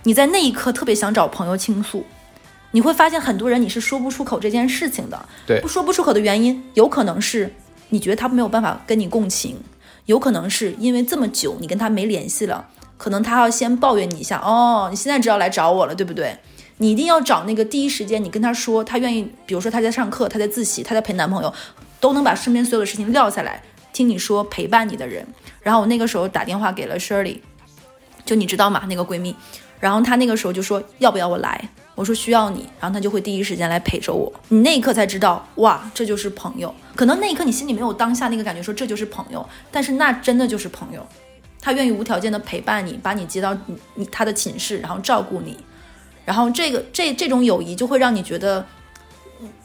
[0.03, 2.05] 你在那一刻特别想找朋友倾诉。
[2.73, 5.29] 你会发现很多人你是说不出口这件事情的。
[5.45, 7.53] 对，不说不出口的原因，有可能是
[7.89, 9.57] 你觉得他没有办法跟你共情，
[10.07, 14.39] 有可能是因为这么久你跟他没联系了，可能他要先抱怨你一下。
[14.39, 16.35] 哦，你现在知道来找我了，对不对？
[16.77, 21.53] 你一定要找那个第一时间，你跟他说，他愿意，比如说他在上课，他在自习，他在陪男朋友，
[21.99, 23.61] 都能把身边所有的事情撂下来
[23.93, 25.25] 听你说陪伴你的人。
[25.61, 27.37] 然后我那个时候打电话给了 Shirley，
[28.25, 28.83] 就你知道吗？
[28.89, 29.35] 那个闺蜜。
[29.79, 31.69] 然后她那个时候就说要不要我来？
[31.95, 32.67] 我说需要你。
[32.79, 34.31] 然后他就会第一时间来陪着我。
[34.49, 36.73] 你那一刻才知道，哇，这就是朋友。
[36.95, 41.05] 可能那一刻你心里没有当下那个感觉，说这就是朋友，但是那真的就是朋友。
[41.61, 45.57] 他愿意无条件的陪伴你，把你接到你你他的寝室，然后照顾你。
[46.25, 48.65] 然后这个这这种友谊就会让你觉得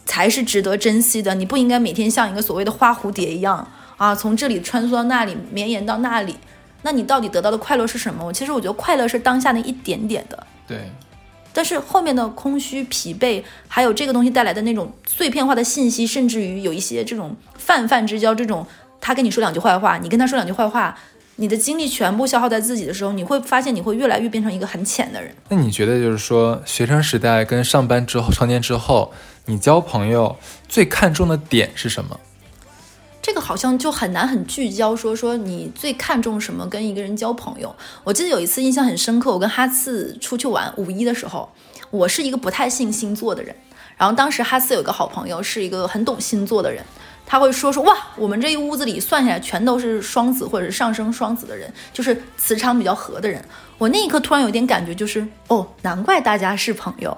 [0.05, 1.35] 才是值得珍惜的。
[1.35, 6.37] 你不应该每天像一个所谓的花蝴蝶一样啊，从这里穿梭到那里，绵延到那里。
[6.83, 8.25] 那你到底得到的快乐是什么？
[8.25, 10.47] 我其实我觉得快乐是当下那一点点的。
[10.67, 10.91] 对。
[11.59, 18.65] 但是后面的空虚、疲惫，还有这个东西带来的那种碎片化的信息，甚至于有一些这种泛泛之交，这种
[19.01, 20.97] 他跟你说两句坏话，你跟他说两句坏话。
[21.35, 25.35] 你的精力全部消耗在自己的时候，你会发现你会越来越变成一个很浅的人。
[25.49, 29.13] 那你觉得就是说，学生时代跟上班之后、成年之后，
[29.47, 30.37] 你交朋友
[30.69, 32.21] 最看重的点是什么？
[33.21, 37.75] 这个好像就很难很聚焦，说说你最看重什么跟一个人交朋友。
[38.05, 41.51] 我记得有一次印象很深刻，我跟哈次出去玩，五一的时候，
[41.91, 43.55] 我是一个不太信星座的人，
[43.97, 46.83] 然后当时哈次有个好朋友是一个很懂星座的人。
[47.31, 53.45] 他会说说哇，我们这一屋子里算下来全都是双子或者上升双子的人，就是磁场比较合的人。
[53.77, 57.15] 我那一刻突然有点感觉，就是哦，难怪大家是朋友。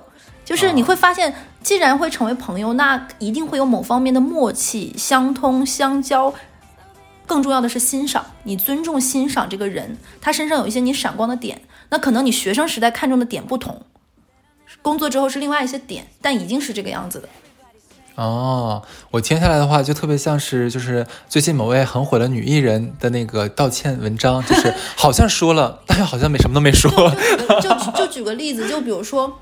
[0.50, 1.32] 就是你会发现，
[1.62, 6.34] 既然会成为朋友，那一定会有某方面的默契、相通、相交。
[7.24, 11.62] 更重要的是欣赏，你尊重、欣赏这个人，他身上有一些你闪光的点。
[11.90, 13.82] 那可能你学生时代看重的点不同，
[14.82, 17.28] 工作之后是另外一些点，但已经是这个样子的。
[18.16, 18.82] 哦，
[19.12, 26.90] 我听下来的话，就特别像是就是最近某位很火的女艺人的那个道歉文章，就是好像说了，但又好像没什么都没说。
[27.62, 29.38] 就就举个例子，就比如说，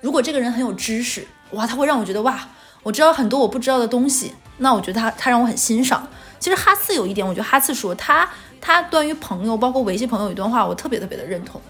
[0.00, 2.48] 如果这个人很有知识，哇，他会让我觉得哇，
[2.82, 6.06] 我知道很多我不知道的东西，那我觉得他他让我很欣赏。
[6.38, 8.28] 其实哈次有一点，我觉得哈次说他
[8.60, 11.60] 他关于朋友，包括维系朋友有一段话，我特别特别的认同，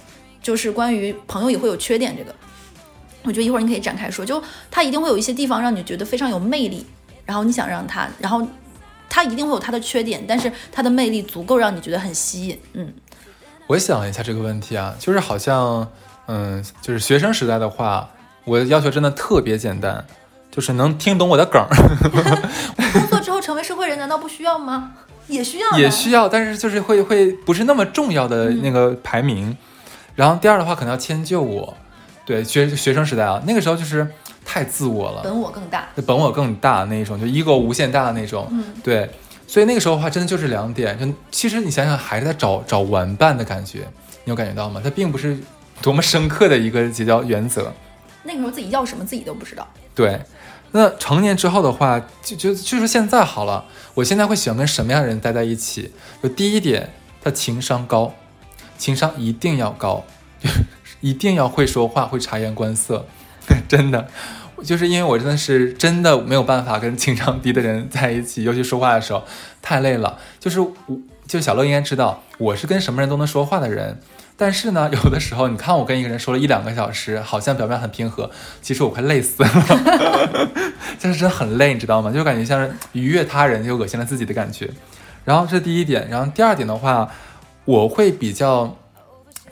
[0.42, 2.34] 就是关于朋友也会有缺点这个。
[3.24, 6.86] 我觉得一会儿你可以展开说，就他一定会有一些地方让你觉得非常有魅力，
[7.24, 8.46] 然后你想让他，然后
[9.08, 12.58] 他一定会有他的缺点，但是他的魅力足够让你觉得很吸引。
[12.74, 12.92] 嗯，
[13.66, 15.90] 我想一下这个问题啊，就是好像，
[16.26, 18.08] 嗯，就是学生时代的话，
[18.48, 20.04] 我的要求真的特别简单，
[20.50, 21.62] 就是能听懂我的梗。
[22.92, 24.92] 工作 之后成为社会人，难道不需要吗？
[25.26, 29.56] 也需要，也需要，但是就是会会不是那么重要的那个排名。
[30.14, 31.76] 然后第二的话，可能要迁就我。
[32.24, 34.06] 对学学生时代啊，那个时候就是
[34.44, 38.46] 太自我了，本我更大，本我更大那一种，就 ego 无限大的那种。
[38.50, 39.08] 嗯，对。
[39.46, 43.78] 所以那个时候的话，真的就是两点，就其实你想想，还是在找找玩伴的感觉，
[44.24, 44.78] 你有感觉到吗？
[44.84, 45.38] 它并不是
[45.80, 47.72] 多么深刻的一个结交原则。
[48.28, 49.66] 那个时候自己要什么自己都不知道。
[49.94, 50.20] 对，
[50.72, 53.64] 那成年之后的话，就就就说现在好了，
[53.94, 55.90] 我现在会喜欢跟什么样的人待在一起？
[56.22, 56.90] 就第一点，
[57.22, 58.12] 他情商高，
[58.76, 60.04] 情商一定要高，
[61.00, 63.06] 一定要会说话，会察言观色，
[63.66, 64.06] 真的。
[64.62, 69.22] 就是因为我真的是真的没有办法跟情商低的人在一起，尤其说话的时候
[69.62, 70.18] 太累了。
[70.40, 70.74] 就是我，
[71.26, 74.00] 就小乐应该知道，我是跟什么人都能说话的人。
[74.38, 78.30] 但是呢， 有的时候你看我跟一个人说了一两个小时，好像表面很平和，
[78.62, 79.50] 其实我快累死了，
[80.98, 82.10] 就是真的很累，你知道吗？
[82.10, 84.70] 就感觉像是愉悦他人又恶心了自己的感觉。
[85.24, 87.10] 然后这是第一点，然后第二点的话，
[87.64, 88.74] 我会比较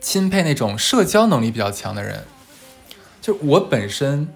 [0.00, 2.24] 钦佩那种社交能力比较强的人，
[3.20, 4.28] 就我本身。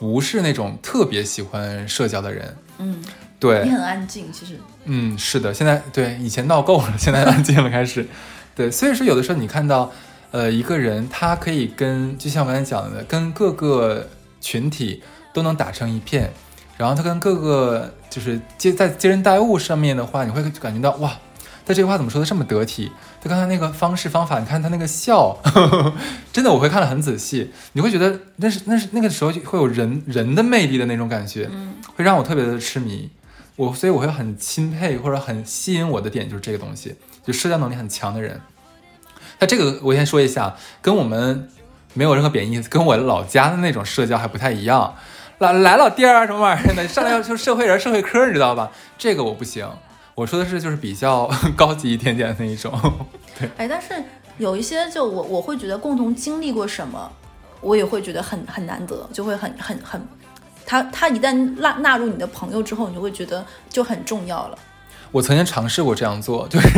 [0.00, 3.02] 不是那种特别喜欢社交的人，嗯，
[3.40, 8.06] 对，你很安静，其实，嗯，是的，现在对以前闹够了，现在安静了，开始，
[8.58, 9.88] 对，所以说有的时候你看到，
[10.32, 14.04] 呃，一个人他可以跟，就像我刚才讲的，跟各个
[14.40, 15.00] 群体
[15.32, 16.32] 都能打成一片，
[16.76, 21.10] 然后他跟各个就是接在接人待物上面的话，你会感觉到哇，
[21.64, 22.90] 他这句话怎么说的这么得体？
[23.22, 25.38] 他刚才那个方式方法，你看他那个笑，
[26.32, 27.52] 真的我会看得很仔细。
[27.74, 33.08] 你会觉得那是那是那个时候就会有人人的魅力的那种感觉，嗯，会让我特别的痴迷。
[33.54, 36.94] 我所以我会很钦佩或者很吸引我的点就是这个东西，
[37.28, 38.40] 就社交能力很强的人。
[39.38, 41.48] 那这个我先说一下，跟我们
[41.92, 44.94] 没有任何贬义，跟我老家的那种社交还不太一样。
[45.36, 48.70] 来来老弟儿什么玩意儿的，上来要求社会人、社会科，你知道吧？
[48.96, 49.68] 这个我不行。
[50.14, 52.72] 我说的是，就是比较 高级一点点的那一种，
[53.38, 53.48] 对。
[53.58, 54.02] 哎，但是
[54.38, 57.12] 有一些，就我我会觉得共同经历过什么，
[57.60, 60.08] 我也会觉得很很难得，就会很很很，
[60.66, 64.58] 他他一旦纳纳入你的朋友之后，你就会觉得就很重要了。
[65.10, 66.68] 我曾经尝试过这样做， 就是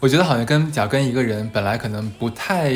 [0.00, 2.72] 我觉得好像跟假跟一个人本来可能不太，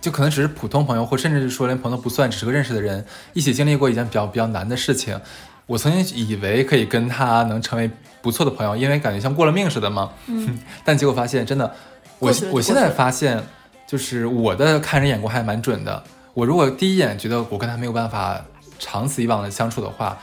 [0.00, 5.20] 就可能只是普通朋友，或甚至是说连朋友不算，只是个认识的人，一起经历过一件比较比较难的事情。
[5.66, 10.10] 我曾经以为可以跟他能成为不错的朋友，因为感觉像过了命似的嘛。
[10.26, 10.58] 嗯。
[10.84, 11.72] 但结果发现，真的，
[12.18, 13.42] 我我现在发现，
[13.86, 16.02] 就是我的看人眼光还蛮准的。
[16.34, 18.40] 我如果第一眼觉得我跟他没有办法
[18.78, 20.18] 长此以往的相处的话，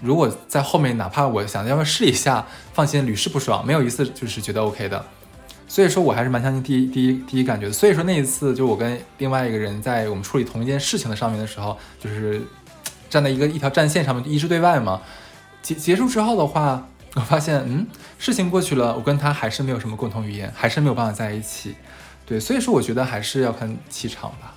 [0.00, 5.04] 如果在后面哪怕我想要不要试一下，放心屡试不爽，没有一次就是觉得 OK 的。
[5.66, 7.72] 所以说我还是蛮相信第一第一第一感觉的。
[7.72, 12.42] 所以说那一次，就我跟另外一个人在我们处理同一件事情的上面的时候，就是。
[13.10, 15.00] 站在一个一条战线上面，一致对外嘛。
[15.62, 17.86] 结结束之后的话，我发现，嗯，
[18.18, 21.74] 事情过去了，我跟他还是没有什么共同语言，还是没有办法在一起。
[22.26, 24.52] 对，所以说我觉得还是要看气场吧。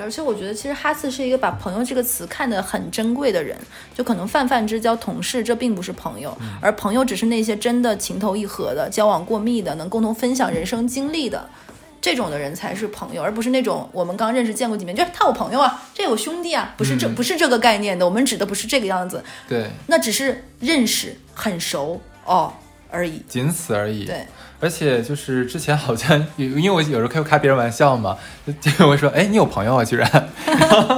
[0.00, 3.56] 而且我觉得，其实哈次是一个把朋友这个词看得很珍贵的人。
[3.94, 11.48] 就可能泛泛之交、同事，这并不是朋友，而朋友只是那些真的情投意合的、交往过密的、能共同分享人生经历的。
[12.00, 18.04] 这种的人才是朋友，而不是那种我们刚认识见过几面，就是他我朋友啊，这有兄弟啊，不是这不是这个概念的。
[18.04, 22.52] 我们指的不是这个样子，对，那只是认识很熟哦
[22.90, 24.04] 而已，仅此而已。
[24.04, 24.26] 对，
[24.62, 28.16] 而且就是之前好像因为我有时候开开别人玩笑嘛，
[28.60, 30.08] 就会说，哎，你有朋友啊，居然。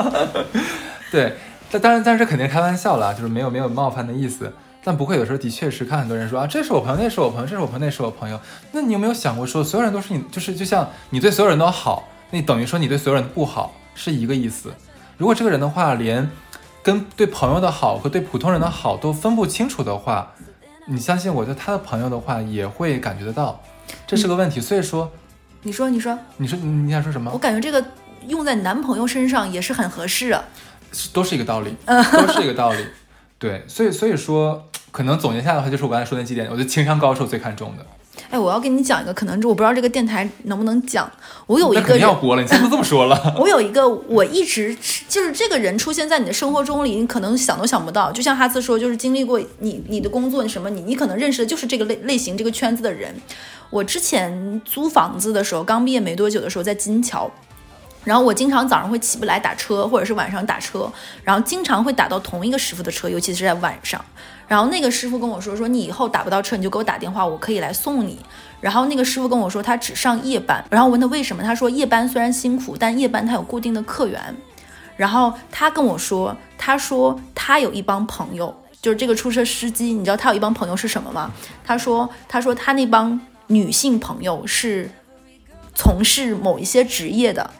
[1.10, 1.34] 对，
[1.70, 4.52] 但当然，但是肯定开玩笑了，就是没有没有冒犯的意思。
[4.84, 8.38] 但不会，有时候的确是看很多人说啊，这是我朋友，那是我朋友，这是我朋友，那是我朋友。
[8.72, 14.70] 那你有没有想过说，所有人都是你，就是就像你对所有人都好，那等于说你对所有人不好是一个意思。
[15.16, 16.30] 如果这个人的话，连
[16.82, 20.34] 跟对朋友的好和对普通人的好都分不清楚的话，
[20.86, 23.60] 你相信我，就他的朋友的话也会感觉得到，
[24.06, 24.60] 这是个问题。
[24.60, 25.10] 所以说，
[25.62, 27.30] 你说，你说，你说，你想说什么？
[27.32, 27.86] 我感觉这个
[28.28, 30.44] 用在男朋友身上也是很合适啊，
[31.12, 32.84] 都是一个道理， 都是一个道理。
[33.38, 37.86] 对，所以所以说，可能总结下来的话，就是我刚才说那几点，我觉得情商高是我最看重的。
[38.30, 41.10] 哎，我要跟你讲一个，可能我不知道这个电台能不能讲。
[41.46, 43.34] 我有一个肯定要播了，你怎么这么说了。
[43.38, 44.76] 我有一个，我一直
[45.08, 48.10] 就是这个人出现在你的生活中里，你可能想都想不到。
[48.10, 53.14] 就像哈斯说，就是经历过你你的工作你什么，你你可能认识的就是这个类类型这个圈子的人。
[53.70, 57.30] 我之前租房子的时候，刚毕业没多久的时候，在金桥。
[58.04, 64.02] 然后我经常早上会起不来打车，或者是晚上打车，然后经常会打到同一个师傅的车，尤其是在晚上。
[64.46, 68.18] 然后那个师傅跟我说，说你以后打不到车，你就给我打电话，我可以来送你。
[68.60, 70.64] 然后那个师傅跟我说，他只上夜班。
[70.70, 74.20] 然后我问他为什么，他说夜班虽然辛苦，但夜班他有固定的客源。
[74.96, 81.32] 然后他跟我说，他说他有一帮朋友，就是这个出车司机，你知道他有一帮朋友是什么吗？
[81.64, 84.90] 他说，他说他那帮女性朋友是
[85.74, 87.50] 从事某一些职业的。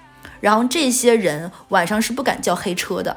[0.41, 3.17] 然后这些人晚上是不敢叫黑车的，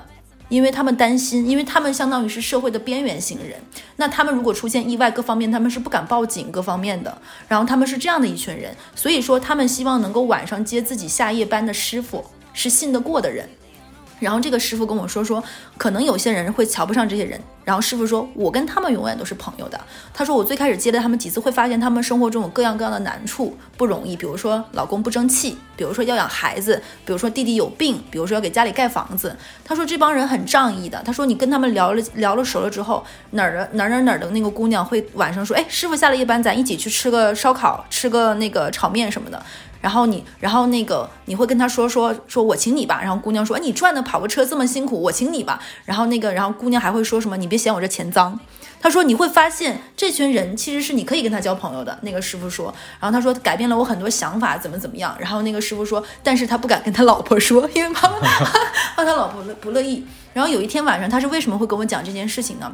[0.49, 3.59] 因为他们担心，因为他们相当于是社会的边缘型人。
[3.97, 7.17] 那他们如果出现意外，各方面他们是不敢报警，各方面的。
[7.47, 12.23] 然后他们是这样的一群人，所以说他们希望能够晚上接自己下夜班的师傅
[12.53, 13.47] 是信得过的人。
[14.19, 15.43] 然后这个师傅跟我说说，
[15.77, 17.39] 可能有些人会瞧不上这些人。
[17.63, 19.77] 然后师傅说，我跟他们永远都是朋友的。
[20.13, 24.15] 他说，我最开始接了他们几次，会发现他们生活中有各样各样的难处，不容易。
[24.15, 29.35] 比如说老公不争气，比如说要养孩子，比如说弟弟有病，比如说要给家里盖房子。
[29.65, 31.03] 他说这帮人很仗义的。
[31.05, 39.43] 他说你跟他们聊了聊了熟了之后，哪儿的哪儿哪儿哪儿的那个姑娘会晚上说，哎，师傅下了夜班，咱一起去吃个烧烤，吃个那个炒面什么的。
[39.81, 45.59] 然后你，然后那个你会跟他说说说我请你吧，然后姑娘说，哎，你赚的跑个车这么辛苦，我请你吧。
[45.85, 48.39] 然后那个，然后姑娘还会说什么，你别嫌我这钱脏。
[48.79, 51.97] 他说你会发现这群人其实是你可以跟他交朋友的。
[52.03, 55.15] 那个师傅说，然后他说改变了我很多想法，怎么怎么样。
[55.19, 60.05] 然后那个师傅说，但是他不敢跟他老婆说， 因为怕怕他老婆不乐意。
[60.33, 62.71] 然后有一天晚上，他是为什么会跟我讲这件事情呢？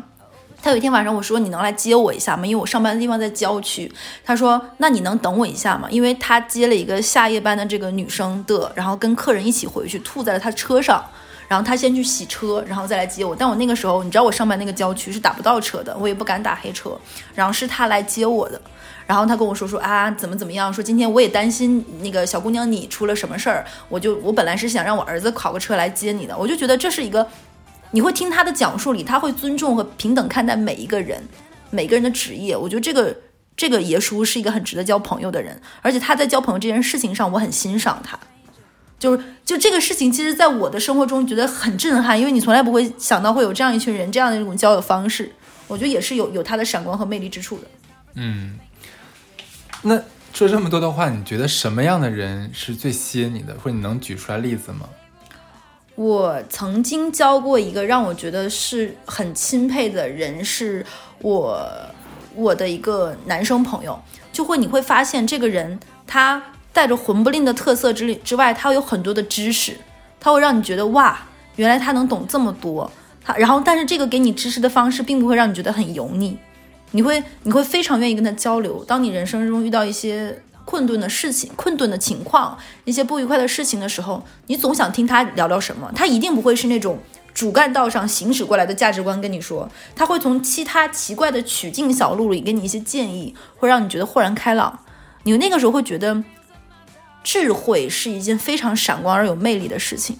[0.64, 2.45] 他有一天晚上，我说你能来接我一下吗？
[2.45, 3.91] 因为我上班的地方在郊区。
[4.24, 5.89] 他说那你能等我一下吗？
[5.91, 11.03] 因为他接了一个下夜班的这个女生的，然后跟客人一起回去，吐在了他车上。
[11.49, 13.36] 然后他先去洗车，然后再来接我。
[13.36, 16.97] 但我那个时候，你知道我上班那个郊区是打不到车的，我也不敢打黑车。
[17.36, 18.59] 然后是他来接我的。
[19.05, 20.74] 然后他跟我说说啊，怎么怎么样？
[20.74, 26.36] 说今天我也担心那个小姑娘你出了什么事儿，我就我本来是想让我儿子考个车来接你的。
[26.36, 27.28] 我就觉得这是一个。
[27.93, 31.23] 你会听他的讲述里，他会尊重和平等看待每一个人，
[31.69, 32.57] 每个人的职业。
[32.57, 33.15] 我觉得这个
[33.55, 38.19] 这个爷叔是一个很值得交朋友的人，而且他在交朋友这件事情上，我很欣赏他。
[38.97, 45.31] 就是就这个事情，其实在我的生活中觉得很震撼，因为你从来不会想到会有这样一群人，这样的一种交友方式。
[45.67, 47.63] 我觉得也是有有他的闪光和魅力之处的。
[48.15, 48.57] 嗯，
[49.83, 50.01] 那
[50.33, 54.89] 说这么多的话，你觉得什么样的人是最吸引你的，或者你能举出来例子吗？
[55.95, 60.83] 我曾经交过一个让我觉得是很钦佩的人，是
[61.19, 61.69] 我
[62.35, 63.99] 我的一个男生朋友。
[64.31, 66.41] 就会你会发现，这个人他
[66.71, 69.77] 带着混不吝的特色之之外，他有很多的知识，
[70.19, 71.19] 他会让你觉得哇，
[71.57, 72.91] 原来他能懂这么多。
[73.23, 76.35] 他然后，但是这个给你知识的方式，并不会让你觉得很油腻，
[76.89, 78.83] 你会你会非常愿意跟他交流。
[78.83, 80.41] 当你人生中遇到一些。
[80.66, 85.91] 困顿的事情、困顿的情况、一些不愉快的事情的时候，你总想听他聊聊什么。
[85.93, 86.97] 他一定不会是那种
[87.34, 94.80] 主干道上行驶过来的价值观跟你说，他会从其他奇怪的曲径小路里给你一些建议，会让你觉得豁然开朗。
[95.24, 96.24] 你那个时候会觉得，
[97.24, 100.18] 智慧是一件非常闪光而有魅力的事情。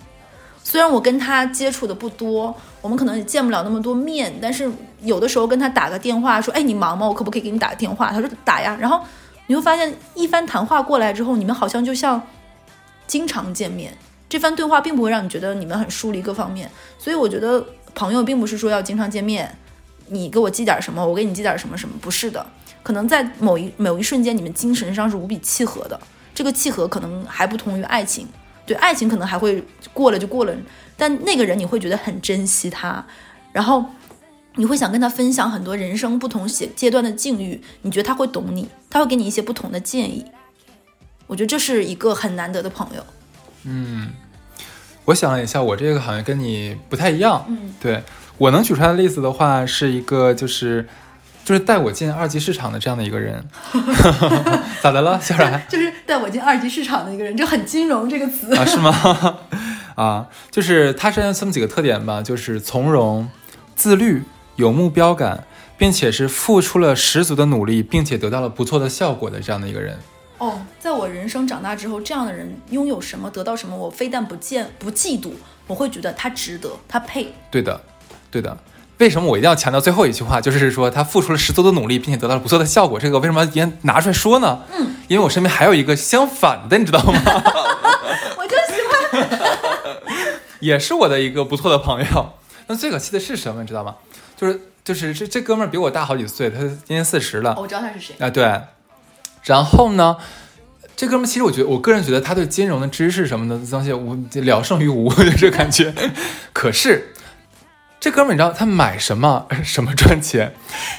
[0.64, 4.70] 虽然我跟他接触的不多，我们可能也见不了那么多面，但是
[5.02, 7.08] 有的时候跟他打个电话说：“哎，你忙吗？
[7.08, 9.02] 我可不可以给你打个电话？”他说：“打呀。”然后。
[9.48, 12.22] 你会发现，一番谈话过来之后，你们好像就像
[13.06, 13.96] 经常见面。
[14.30, 16.70] 这番对话并不会让你觉得你们很疏离各方面。
[16.98, 17.64] 所以我觉得
[17.94, 19.54] 朋友并不是说要经常见面，
[20.08, 22.46] 你给我寄点什么，我给你寄点什么什么，不是的。
[22.82, 26.00] 可能在某一某一瞬间，你们精神上是无比契合的。
[26.34, 28.28] 这个契合可能还不同于爱情，
[28.66, 29.64] 对爱情可能还会
[29.94, 30.56] 过了就过了，
[30.98, 33.06] 但那个人你会觉得很珍惜他，
[33.52, 33.86] 然后。
[34.56, 40.24] 你会想跟他分享很多人生不同阶阶段的境遇，你觉得他会懂你，他会给你一些不同的建议。
[41.26, 43.04] 我觉得这是一个很难得的朋友。
[43.64, 44.10] 嗯，
[45.06, 47.44] 我想了一下，我这个好像跟你不太一样。
[47.48, 48.04] 嗯，对
[48.38, 50.88] 我能举出来的例子的话，是一个就是
[51.44, 53.44] 就是带我进二级市场的这样的一个人。
[54.84, 55.66] 咋的了，小冉？
[55.68, 58.64] 就是带我进二级市场的一个人，就很金融这个词啊？
[58.66, 59.40] 是吗？
[59.96, 63.28] 啊，就是他身上这么几个特点吧，就是从容、
[63.76, 64.22] 自律。
[64.56, 65.46] 有目标感，
[65.78, 69.98] 并且是付出了十足的努力，并且得到了不错的效果的这样的一个人。
[70.38, 75.32] 哦，在我人生长大之后，这样的人拥有什么，得到什么，我非但不见不嫉妒，
[75.68, 77.34] 我会觉得他值得，他配。
[77.50, 77.82] 对的，
[78.30, 78.58] 对的。
[79.00, 83.00] 为什么我一定要强调最后一句话，就是说他付出了十足的努力，并且得到了不错的效果？
[83.00, 84.62] 这个为什么要拿出来说呢？
[84.72, 87.14] 嗯，因为我身边还有一个相反的，你知道吗？
[88.38, 88.80] 我就喜
[89.12, 89.98] 欢，
[90.62, 92.34] 也是我的一个不错的朋友。
[92.68, 93.96] 那最可气的是什么，你知道吗？
[94.36, 97.56] 就是就是这这哥们儿比我大好几岁，他今年四十了。
[97.58, 98.30] 我知道他是谁啊？
[98.30, 98.62] 对。
[99.44, 100.16] 然后呢，
[100.96, 105.94] 这哥们儿其实我觉得，我个人觉得他对金融的知识什么的东西，我聊胜于无， 就这感觉。
[106.54, 107.14] 可是
[108.00, 110.54] 这哥们儿，你知道他买什么什么赚钱？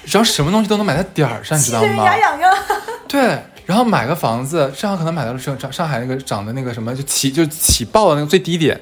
[0.05, 2.05] 只要什么东西都能买在点儿上，你知道吗？
[2.05, 2.55] 牙痒痒。
[3.09, 8.79] 对，然后买个房子，正好可能买到了上上海那个涨的那个什么，就起就起爆的那个最低点，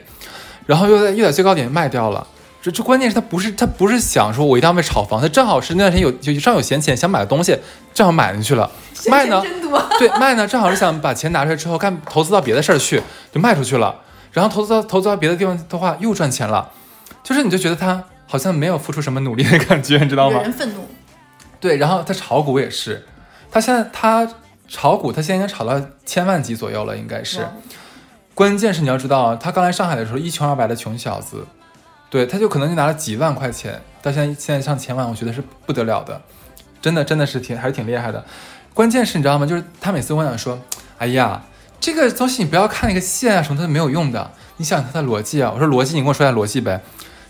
[0.66, 2.26] 然后又在又在最高点卖掉了。
[2.62, 7.58] 这这关键是他不是他不是想说我一定要为炒房，他正好是那段时间有就正好有闲钱想买的东西，
[7.92, 8.70] 正好买进去了。
[9.08, 9.42] 卖呢？
[9.98, 13.02] 对，卖呢，正好是想把钱拿出来之后干投资到别的事儿去，
[13.32, 14.00] 就卖出去了。
[14.30, 16.70] 然后投资到投资到别的地方的话又赚钱了。
[17.24, 20.40] 就是你就觉得他好像没有付出什么努力的感觉，你知道吗？
[20.40, 20.88] 人愤怒。
[21.58, 23.04] 对，然后他炒股也是，
[23.50, 24.28] 他现在他
[24.68, 27.44] 炒股，他现在应该炒到千万级左右了，应该是。
[28.34, 31.44] 关键是你要知道，他刚来上海的时候一穷二白的穷小子，
[32.12, 36.20] 对，他就可能就拿了几万块钱，到现在现在上千万，我觉得是不得了的，
[36.82, 38.22] 真的真的是挺还是挺厉害的。
[38.74, 39.46] 关键是你知道吗？
[39.46, 40.60] 就是他每次跟我讲说，
[40.98, 41.42] 哎呀，
[41.80, 45.50] 这个东西你不要看那个线啊什么的没有用的，你想它的逻辑啊。
[45.54, 46.82] 我说逻辑，你跟我说下逻辑呗。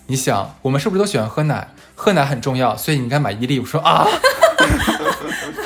[0.09, 1.69] 你想，我们是不是都喜欢喝奶？
[1.95, 3.61] 喝奶很重要，所以你应该买伊利。
[3.61, 4.05] 我说啊。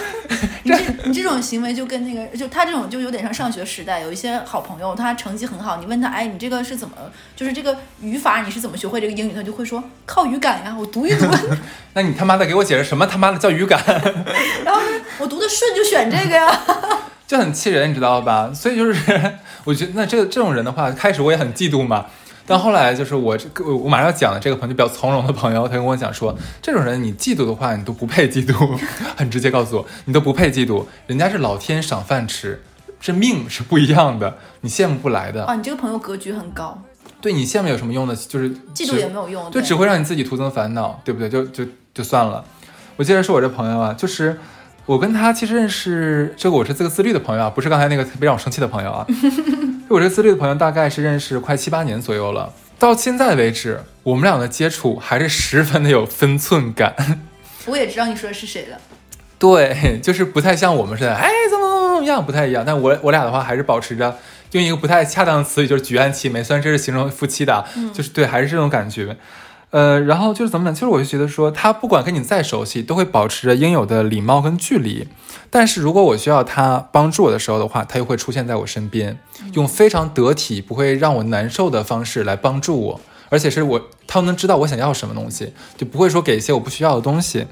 [0.74, 6.96] 你这你这种行为就跟那个，就他这种就有点像上学时代，有一些好朋友，他成绩很好，你问他，哎，你这个是怎么，
[7.36, 9.32] 就是这个语法你是怎么学会这个英语？
[9.32, 11.26] 他就会说靠语感呀，我读一读。
[11.94, 13.80] 那你他妈的给我解释什么他妈的叫语感？
[14.64, 14.80] 然后
[15.18, 16.60] 我读的顺就选这个呀，
[17.26, 18.50] 就很气人，你知道吧？
[18.52, 19.32] 所以就是
[19.64, 22.06] 我觉得那这个这种人的话，开始我也很嫉妒嘛。
[22.46, 28.78] 但后来就是我这个我马上要讲的这个朋友比较从容的朋友，他跟我讲说，这种人你嫉妒的话，你都不配嫉妒，
[29.16, 32.62] 很直接告诉我，你都不配嫉妒，人家是老天赏饭吃，
[33.00, 35.44] 这命是不一样的，你羡慕不来的。
[35.44, 36.80] 啊，你这个朋友格局很高。
[37.20, 38.14] 对你羡慕有什么用呢？
[38.14, 41.28] 就是嫉妒也没有用，就只会让你自己徒增烦恼，对不对？
[41.28, 42.44] 就就就算了。
[42.96, 44.38] 我接着说我这朋友啊，就是
[44.84, 49.04] 我跟他其实认识，这个我是这个自律的朋友啊，不是刚才那个特别让我生气的朋友啊。
[49.88, 56.94] 我这个自律的朋友大概是认识快七八年左右了，到现在为止，我们俩的接触还是十分的有分寸感。
[57.66, 58.76] 我也知道你说的是谁了。
[59.38, 62.64] 对，就是不太像我们似的，哎，怎么怎么怎么样，不太一样。
[62.66, 64.18] 但我我俩的话还是保持着
[64.50, 67.64] 用一个不太恰当的词语，就是举案齐眉，虽然这是形容夫妻的，
[67.94, 69.16] 就是对，还是这种感觉。
[69.70, 70.74] 呃，然后就是怎么讲？
[70.74, 75.08] 其实我就觉得说，他不管跟你再熟悉，都会保持着应有的礼貌跟距离。
[75.50, 79.18] 但是如果我需要他帮助我的时候的话，他又会出现在我身边，
[79.54, 87.46] 用非常得体、不会让我难受的方式来帮助我，而且是我他能知道我想要什么东西，就不会说给一些我不需要的东西。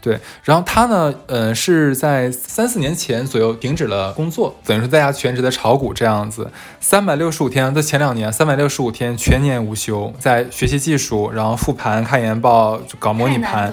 [0.00, 13.72] 对，然后他呢，呃，是在三四年前左右停止了工作，等于说在家全职的炒股这样子，三百六十五天，在前两年三百六十五天全年无休，在学习技术，然后复盘、看研报、搞模拟盘。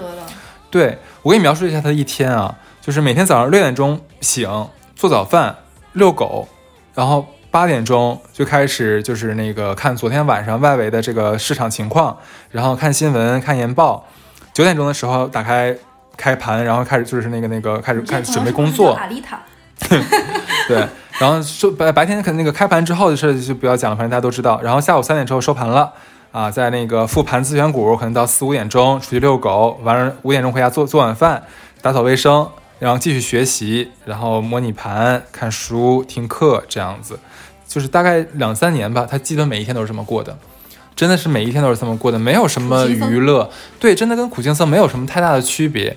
[0.68, 5.56] 对我给你描述一下他的一天啊，就是每天早上六点钟醒，做早饭、
[5.92, 6.48] 遛狗，
[6.92, 12.18] 然后八点钟就开始就是那个看昨天晚上外围的这个市场情况，
[12.50, 14.04] 然后看新闻、看研报，
[14.52, 15.78] 九点钟的时候打开。
[16.16, 18.92] 开盘，然后开始就是那个那个开始开始准备工作。
[18.92, 19.40] 阿丽塔。
[20.68, 20.88] 对，
[21.18, 24.58] 然后收白白天可能那个开盘之后的事就不要讲了，反正大家都知道。
[24.62, 25.92] 然后下午三点之后收盘了
[26.32, 31.42] 啊，在那个复盘自选股，可能到四五点钟出去遛狗，完了五点钟回家做做晚饭，
[31.82, 32.48] 打扫卫生，
[32.78, 37.18] 然后继续学习，然后模拟盘、看书、听课这样子，
[37.68, 39.06] 就是大概两三年吧。
[39.08, 40.36] 他基本每一天都是这么过的。
[40.96, 45.96] 真的是每一天都是这么过的，没有什么娱乐，对，真的跟苦行僧没有什么太大的区别。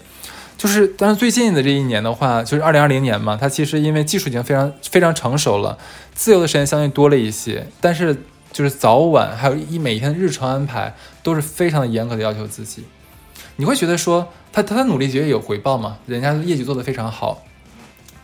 [0.58, 5.78] 就是，但是最近的这一年的话，就是二零二零年嘛，它其实因为技术已经非常非常成熟了，
[6.14, 7.66] 自由的时间相对多了一些。
[7.80, 8.14] 但是
[8.52, 10.94] 就是早晚还有一每天的日程安排
[11.24, 12.84] 都是非常的严格的要求自己。
[13.56, 15.98] 你会觉得说他他的努力绝对有回报吗？
[16.06, 17.42] 人家业绩做得非常好，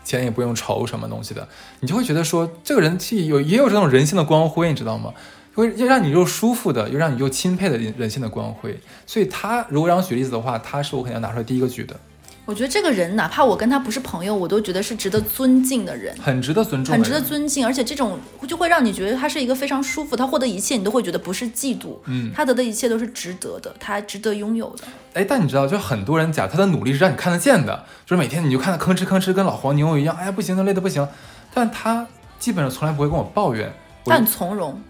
[0.04, 1.48] 钱也不用愁什么东西的，
[1.80, 5.14] 你就会觉得说这个人气有也有这种人性的光辉，你知道吗？
[5.56, 8.78] 会又让你又舒服的，又让你又钦佩的人人性的光辉。
[9.06, 11.96] 所以他如果让我举例子的话，他是我肯定要拿出来第一个举的。
[12.44, 17.66] 我觉得这个人，哪怕我跟他不是朋友，我都觉得是值得尊敬的人，很值得尊重，很值得尊敬。
[17.66, 24.84] 而且这种就会让你觉得他是一个非常舒服，他获得一切你都会觉得不是嫉妒，嗯，他得的一切都是值得的，他值得拥有的。
[25.14, 31.08] 哎，但你知道，就很多人讲他的努力是让你看得见的，就是每天你就看他吭哧吭哧跟老黄牛一样，哎呀不行，他累得不行，
[31.52, 32.06] 但他
[32.38, 33.72] 基本上从来不会跟我抱怨，
[34.04, 34.80] 但从容。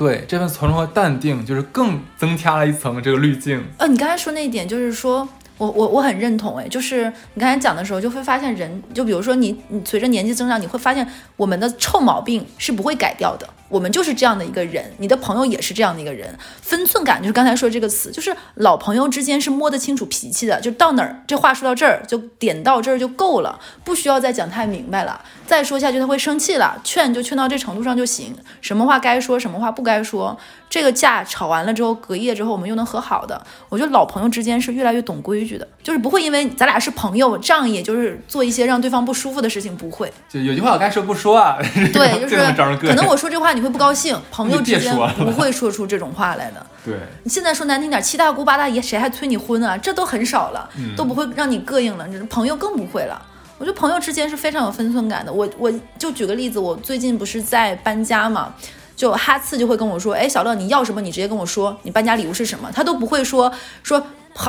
[0.00, 3.62] 对，这份从容和淡定，就是更增加了一层这个滤镜。
[3.76, 5.28] 呃，你刚才说那一点，就是说
[5.58, 13.46] 我我我很认同，哎，就是你刚才讲的时候，就会发现人，就比如说你你随着年纪增长，你会发现我们的臭毛病是不会改掉的。
[13.70, 30.36] 我们就是这样的一个人，你的朋友也是这样的一个人，分寸感就是刚才说这个词，就是老朋友之间是摸得清楚脾气的，就到哪儿这话说到这儿就点到这儿就够了，不需要再讲太明白了，再说下去他会生气了，劝就劝到这程度上就行，什么话该说，什么话不该说。
[30.68, 33.44] 这个架吵完了之后，隔夜之后我们又能和好的。
[33.68, 40.12] 我觉得老朋友之间是越来越懂规矩的，就是不会因为咱俩是朋友，仗义就是做一些让对方不舒服的事情，不会。
[40.28, 41.58] 就有句话我该说不说啊。
[41.92, 42.36] 对，就是
[42.86, 46.66] 可能我说这话你会不高兴， 朋友之间不会说出这种话来的。
[46.84, 46.94] 对，
[47.24, 49.76] 你现在说难听点，七大姑八大姨谁还催你婚啊？
[49.76, 52.08] 这都很少了，都不会让你膈应了。
[52.08, 53.20] 这朋友更不会了。
[53.58, 55.32] 我觉得朋友之间是非常有分寸感的。
[55.32, 58.54] 我我就举个例子，我最近不是在搬家嘛。
[58.96, 63.52] 就哈次就会跟我说，哎，小乐你要什么你直接跟我说，你搬家礼物是什么，他都不会说
[63.82, 64.02] 说。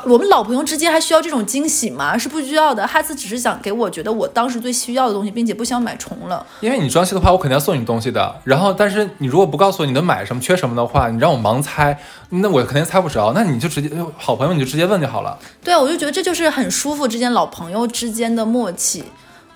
[0.05, 2.17] 我们老朋友之间还需要这种惊喜吗？
[2.17, 2.85] 是不需要的。
[2.87, 6.45] 哈斯只是想给我觉得我当时最需要的东西，并且不想买重了。
[6.59, 8.35] 因为你装修的话，我肯定要送你东西的。
[8.43, 11.97] 然后，但是你如果不告诉我你能买什么、缺什么的话，你让我盲猜，
[12.29, 13.33] 那我肯定猜不着。
[13.33, 15.37] 那你就直接好朋友，你就直接问就好了。
[15.63, 19.03] 对啊，我就觉得这就是很舒服之间老朋友之间的默契，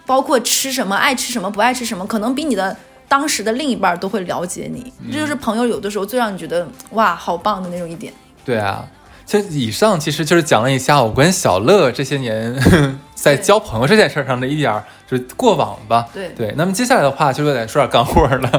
[0.05, 2.75] 包括吃什么、爱吃什么、不爱吃什么，可能比你的
[3.07, 4.91] 当时的另一半都会了解你。
[5.11, 8.13] 这就是朋友有的时候最让你觉得哇，好棒的那种一点。
[8.43, 8.85] 对啊。
[9.25, 12.55] 其实以上其实就是讲了一下我跟小乐这些年
[13.15, 16.07] 在交朋友这件事上的一点儿就是过往吧。
[16.13, 18.51] 对对，那么接下来的话就有点说点干货了，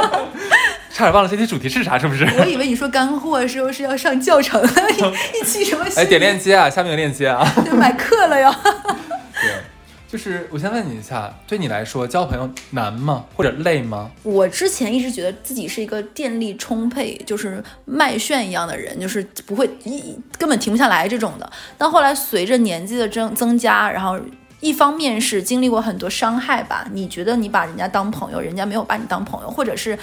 [0.90, 2.24] 差点忘了这期主题是啥，是不是？
[2.38, 4.62] 我以为你说干货的时候是要上教程，
[5.38, 5.84] 一期什么？
[5.96, 8.58] 哎，点链接啊，下面有链接啊，就买课了呀。
[10.16, 14.10] 就是我先问你一下，对你来说交朋友难吗，或者累吗？
[14.22, 21.52] 我之前一直觉得自己是一个电力充沛，就是麦旋一样的人，就是不会一根本停不下来这种的。
[21.76, 24.18] 但后来随着年纪的增增加，然后
[24.60, 29.98] 一方面是经历过很多伤害吧，你觉得你把人家当朋友，人家没有把你当朋友，或者是。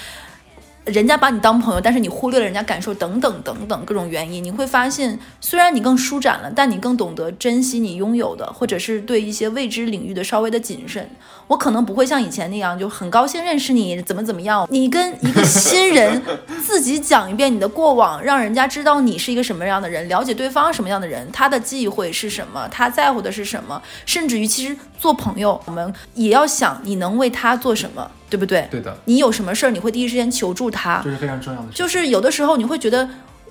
[0.86, 11.10] 人家把你当朋友，但是你忽略了人家感受，等等等等各种原因，你会发现，虽然你更舒展了，但你更懂得珍惜你拥有的，或者是对一些未知领域的稍微的谨慎。
[11.48, 14.68] 我可能不会像以前那样，就很高兴认识你，怎么怎么样。
[14.70, 16.22] 你跟一个新人
[16.62, 28.68] 自己讲一遍你的过往，让人家知道你是一个什么样的人，了解对方什么样的人，他的忌讳是什么，他在乎的是什么，甚至于其实做朋友，我们也要想你能为他做什么，对不对？
[28.72, 28.98] 对的。
[29.06, 31.68] 你有什么事儿，你会第一时间求助他，这是非常重要的。
[31.72, 33.08] 就是有的时候你会觉得，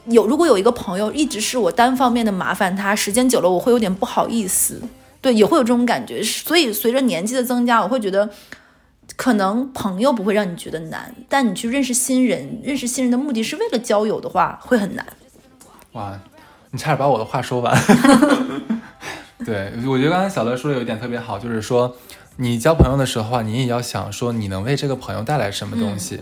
[0.06, 4.82] 有如果有一个朋友一直是我单方面的麻烦他，时间久了我会有点不好意思。
[5.20, 8.28] 对，也会有这种感觉，所以随着年纪的增加，我会觉得，
[9.14, 15.06] 可能朋友不会让你觉得难，但你去认识新人，认识新人的目的是为了交友的话，会很难。
[15.92, 16.18] 哇，
[16.72, 17.72] 你差点把我的话说完。
[19.46, 21.96] 对，我觉得刚才小乐说的有一点特别好，就是说，
[22.36, 26.20] 你交朋友的时候啊，你也要想说，你能为这个朋友带来什么东西，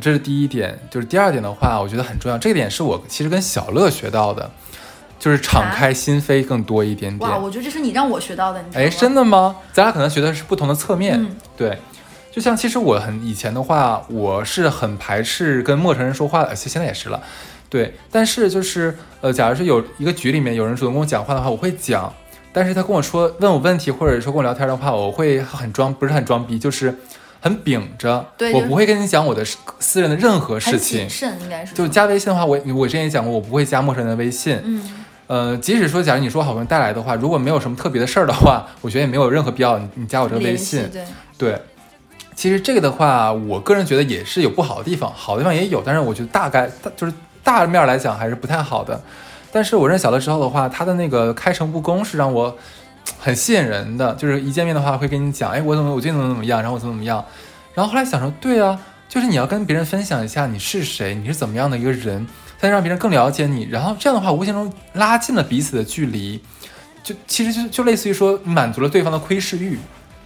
[0.00, 0.78] 这是第一点。
[0.90, 4.50] 就是第二点的话，我觉得很重要，这个点是我其实跟小乐学到的。
[5.16, 7.30] 就是敞开心扉更多一点点。
[7.30, 8.62] 哇，我觉得这是你让我学到的。
[8.74, 9.56] 哎，真的吗？
[9.72, 11.24] 咱俩可能学的是不同的侧面。
[11.56, 11.78] 对，
[12.30, 17.22] 就像其实我很以前的话，我是很排斥跟陌生人说话的，现在也是了。
[17.70, 22.12] 对，但是就是呃，假如说有一个局里面有人主动跟我讲话的话，我会讲。
[22.54, 26.96] 但是他跟我说问我问题，或者说跟我聊天的话，我会很装，不是很装逼，就是
[27.40, 28.24] 很秉着。
[28.38, 29.44] 对，我不会跟你讲我的
[29.80, 31.00] 私人的任何事情。
[31.00, 31.74] 谨慎应该是。
[31.74, 34.58] 就加微信的话，我我之前也讲过，我不会加陌生人的微信。
[34.64, 35.04] 嗯。
[35.26, 40.88] 呃，即使说，假如你说好朋友带来的话，如果没有什么特别的事儿的话，我觉得也没有任何必要你你加我这个微信。
[40.92, 41.02] 对
[41.38, 41.58] 对，
[42.36, 49.00] 其实这个的话，我个人觉得也是有不好的地方，好的地方也有，但是我觉得大概就是大面来讲还是不太好的。
[49.54, 52.58] 但是我认小乐之后的话，他的那个开诚布公是让我
[53.20, 57.24] 很吸引人的，就是一见面的话会跟你讲，哎，我怎么我最近怎么怎么样，然后我怎么怎么样，
[57.72, 58.76] 然后后来想说，对啊，
[59.08, 62.26] 就是你要跟别人分享一下你是谁，你是怎么样的一个人。
[62.58, 66.40] 再让别人更了解你，然后这样的话，无形中拉近了彼此的距离，
[67.02, 69.78] 就其实就就类似于说满足了对方的窥视欲。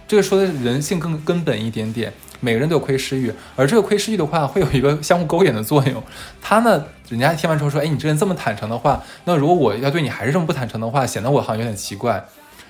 [0.09, 6.01] 这个说的人性更根本一点点，每个人都有窥视欲，而这个窥视欲的话，会有一个相互勾引的作用。
[6.41, 12.25] 他呢，人家听完之后说，哎，你这人这么坦诚的话，那如果我要对你还是这么不坦诚的话，显得我好像有点奇怪。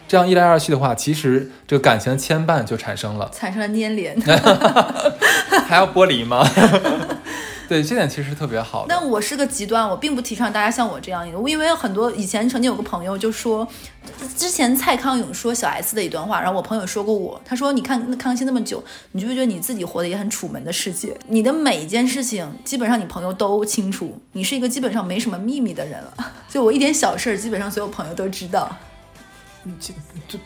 [0.06, 4.20] 这样一来二去的话，其实这个感情的牵绊就产生了，产生了粘连，
[5.66, 6.46] 还要剥离吗？
[7.70, 8.88] 对，这点其实特别好。
[8.90, 11.38] 但我是个极端，我并不提倡大家像我这样一个。
[11.48, 13.68] 因为很多以前曾经有个朋友就说，
[14.36, 21.16] 之前蔡康永说小 S 的一段话，然后我朋友说过我，他说你看康熙那么久，你觉不觉得你自己活得也很楚门的世界？
[21.28, 26.14] 你的每一件事情，基本上你朋友都清楚，你是一个基本上没什么秘密的人了。
[26.50, 28.76] 就我一点小事儿，基本上所有朋友都知道。
[29.80, 29.94] 这
[30.28, 30.40] 这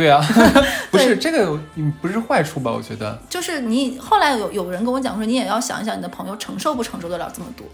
[0.00, 0.24] 对啊，
[0.90, 1.60] 不是这个，
[2.00, 2.72] 不是坏处吧？
[2.72, 7.66] 我觉得就是你后来有有人跟我讲说，你也要想一想你的朋友承受不承受得了这么多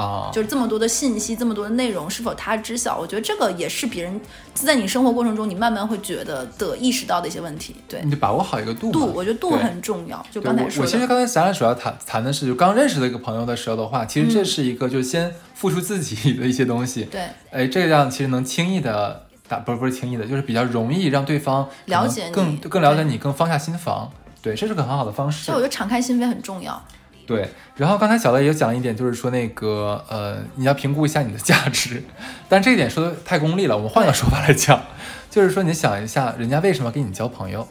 [0.00, 2.98] 啊，就是这么多的信息，这么多的内容，是否他知晓？
[2.98, 4.18] 我觉得这个也是别人
[4.54, 7.76] 在你生活过程中，你慢慢会觉得的意识到的一些问题。
[7.86, 10.24] 对，你就把握好一个度，度，我觉得度很重要。
[10.30, 17.04] 就刚才说，我其实刚才咱俩主要谈谈的是，就刚认识的一个朋友的时候的话，其实这是一个就先付出自己的一些东西。
[17.04, 19.23] 对，哎，这样其实能轻易的。
[19.48, 24.10] 打不是不是轻易的，就是比较容易让对方了解更更了解你，更放下心防。
[24.40, 25.44] 对，这是个很好的方式。
[25.44, 26.82] 所以我觉得敞开心扉很重要。
[27.26, 32.02] 对，然后刚才小乐也讲了一点，就是说那个呃，你要评估一下你的价值。
[32.48, 34.82] 但这一点说的太功利了，我们换个说法来讲，
[35.30, 37.66] 就是说你想一下，人家为什么跟你交朋友？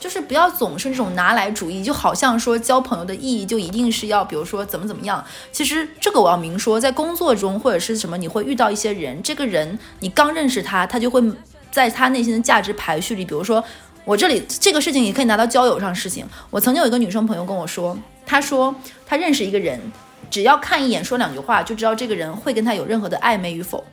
[0.00, 5.24] 就是不要总是这种拿来主义，就好像说交朋友的意义就一定是要，比如说怎么怎么样。
[5.50, 11.20] 其实这个我要明说，在工作中或者是什么，你会遇到一些人，这个人你刚认识他，他就会
[11.72, 13.62] 在他内心的价值排序里，比如说
[14.04, 16.24] 我这里这个事情也可以拿到交友上事情。
[16.50, 18.74] 我曾经有一个女生朋友跟我说，她说
[19.04, 19.80] 她认识一个人，
[20.30, 23.84] 只要看一眼说两句话，就知道这个人会跟他有任何的暧昧与否。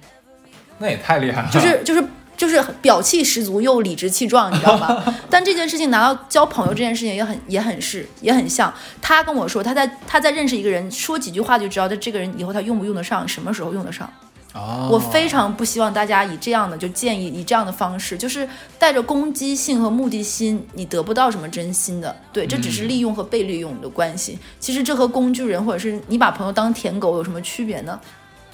[0.77, 2.05] 那也太厉害了，就是就是。
[2.37, 5.03] 就是表气十足又理直气壮，你知道吗？
[5.29, 8.73] 但这件事情拿到交朋友这件事情也很也很是也很像。
[9.01, 14.11] 他跟我说，他在他在认识一个人，说几句话就知道他这个人以后他用不用得上，什么时候用得上。
[14.53, 18.47] 哦，我非常不希望大家以这样的就建议以这样的方式，就是
[18.79, 22.15] 带着攻击性和目的心，你得不到什么真心的。
[22.31, 24.39] 对，这只是利用和被利用的关系。
[24.59, 27.99] 其实这和工具人或者是你把朋友当舔狗有什么区别呢？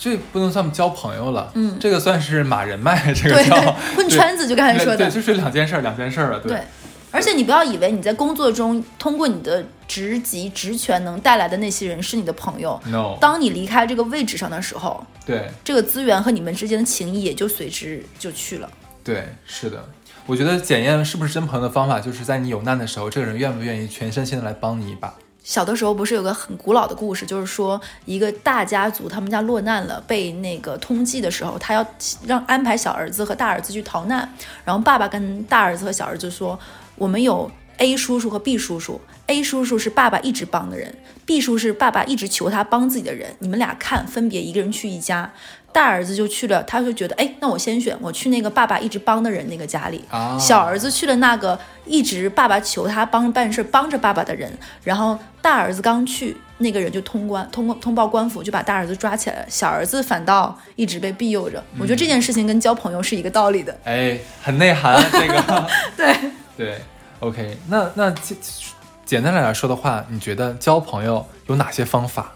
[0.04, 3.56] 这不能算交朋友了，嗯，这个算是马人脉，这个叫
[3.96, 6.60] 混圈子，就刚才说的，对，就是两件事，两件事了，对。
[7.12, 13.16] 而且你不要以为你在工作中通过你的职级、职权能带来的那些人是你的朋友，no。
[13.22, 18.68] 当你离开这个位置上的时候，对，这个资源和你们之间的情谊也就随之就去了。
[19.04, 19.88] 对，是的，
[20.26, 25.14] 我觉得检验是不是真朋友的方法，就是在你有难的时候，这个人愿不愿意全身心的来帮你一把。
[25.44, 31.86] 小的时候不是有个很古老的故事，就是说一个大家族他们家落难了，被那个通缉的时候，他要
[32.26, 34.32] 让安排小儿子和大儿子去逃难，
[34.64, 36.58] 然后爸爸跟大儿子和小儿子说
[36.96, 45.34] ：“我们有 A 叔叔和 B 叔叔，A 叔叔是爸爸一直帮的人，B 叔是爸爸一直求他帮自己的人，你们俩看，分别一个人去一家。”
[45.74, 50.04] 大儿子就去了，他就觉得，哎，那我先选，我去那个爸爸一直帮的人那个家里。
[50.10, 54.52] 啊小儿子去了那个一直爸爸求他帮办事、帮着爸爸的人。
[54.84, 59.46] 然后大儿子刚去，那个人就通关，通过通报官府，就把大儿子抓起来了。
[59.48, 61.64] 小儿子反倒一直被庇佑着。
[61.80, 63.78] 我觉得这件事情跟交朋友是一个道理的。
[63.86, 65.68] 哎，很内涵这个。
[65.96, 66.16] 对
[66.58, 66.82] 对
[67.20, 68.38] ，OK，那那简
[69.06, 72.34] 简单来说的话，你觉得交朋友有哪些方法？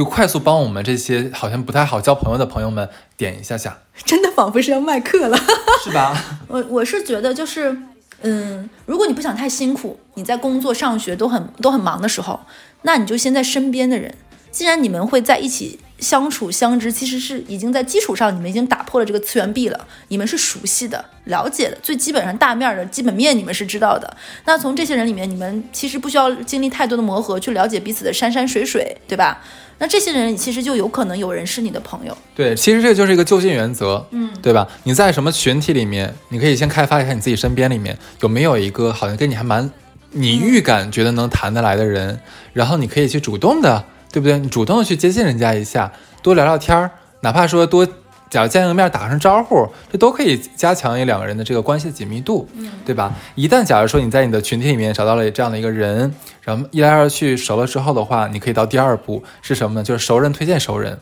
[0.00, 2.88] 就快速帮我们这些好像不太好交朋友的朋友们
[3.18, 5.36] 点一下下， 真的仿佛是要卖课了，
[5.84, 6.16] 是吧？
[6.48, 7.76] 我我是觉得就是，
[8.22, 12.40] 嗯，如果你不想太辛苦，你在工作、上学都很都很忙的时候，
[12.80, 14.14] 那你就先在身边的人，
[14.50, 15.78] 既然你们会在一起。
[16.00, 19.86] 相处相知，其实是已经在基础上，你们已经打破了这个次元壁了。
[20.08, 24.16] 你们是熟悉的、了解的，最基本上大面的基本面你们是知道的。
[24.46, 29.42] 那从这些人里面，你们其实不需要经历太多的磨合，去了解彼此的山山水水，对吧？
[29.80, 32.16] 那这些人其实就有可能有人是你的朋友。
[32.36, 34.68] 对，其实这就是一个就近原则，嗯，对吧？
[34.84, 39.68] 你在什么群体里面，你可以先开发一下你自己身边里面有没有一个好像跟你还蛮，
[40.12, 42.20] 你预感觉得能谈得来的人，
[42.52, 43.84] 然后你可以去主动的。
[44.12, 44.40] 对不对？
[44.40, 47.86] 你主动的去接近人家一下，多聊聊天儿，哪怕说多，
[48.30, 52.48] 假如见个面打声招呼，这都可以加强一两个人的这个关系的紧密度，
[52.86, 53.12] 对吧？
[53.34, 59.84] 一旦假如说你在你的群体里面找到了这样的一个人，然后一来二去熟了之后的话，你可以到第二步是什么呢？
[59.84, 60.96] 就是熟人推荐熟人。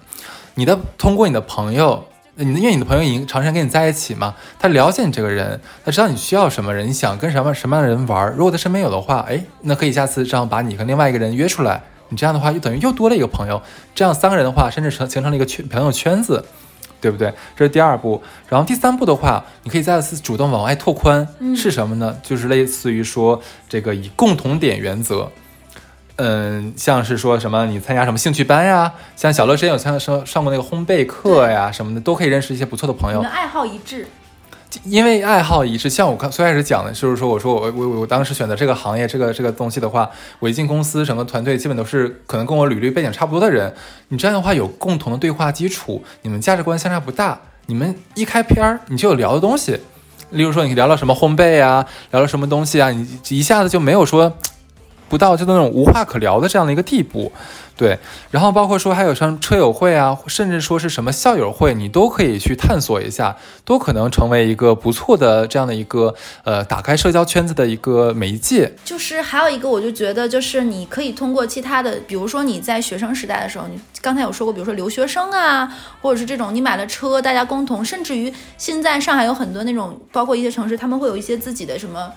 [0.55, 2.03] 你的通过你的朋友，
[2.37, 8.33] 你因为你的朋友已经长时间跟你在一起嘛，他了解你这个人，他知道你需要什么人，你想跟什么什么样的人玩。
[8.33, 11.83] 如果他身边有的话，哎，那可以下次这样把你和另外一个人约出来。
[12.09, 13.61] 你这样的话，就等于又多了一个朋友，
[13.95, 16.43] 这样三个人的话，甚至成形成了一个圈朋友圈子，
[17.01, 17.32] 对不对？
[17.57, 18.22] 这是第二步。
[18.49, 21.26] 然后第三步的话，你可以再次主动往外拓宽，
[21.57, 22.16] 是什么呢？
[22.22, 25.30] 就是类似于说这个以共同点原则，
[26.16, 33.18] 嗯，像是说什么你参加什么兴趣班呀，像小乐之前有参上上过那个烘焙课呀什么的，都可以认识一些不错的朋友。
[33.18, 34.07] 你们爱好一致。
[34.85, 43.75] 因为爱好一致，像我刚最开始讲的，就是说，我说我我我当时选择这个行业，这个这个东西的话，我一进公司，整个团队基本都是可能跟我履历背景差不多的人。
[44.09, 49.79] 你这样的话有共同的对话基础，你们价值观相差不大，你们一开篇儿你就有聊的东西。
[50.31, 54.37] 例如说，你聊聊什么烘焙啊，聊聊什么东西啊，你一下子就没有说
[55.09, 57.33] 不到就那种无话可聊的这样的一个地步。
[57.77, 57.97] 对，
[58.33, 68.75] 然后包括说还有像车友会啊，甚至说是什么校友会，你都可以去探索一下，都可能成为一个不错的这样的一个呃打开社交圈子的一个媒介。
[68.85, 82.13] 就是还有一个，我就觉得就是你可以通过其他的，比如说你在学生时代的时候，你刚才有说过，比如说留学生啊，或者是这种你买了车，大家共同，甚至于现在上海有很多那种，包括一些城市，他们会有一些自己的什么。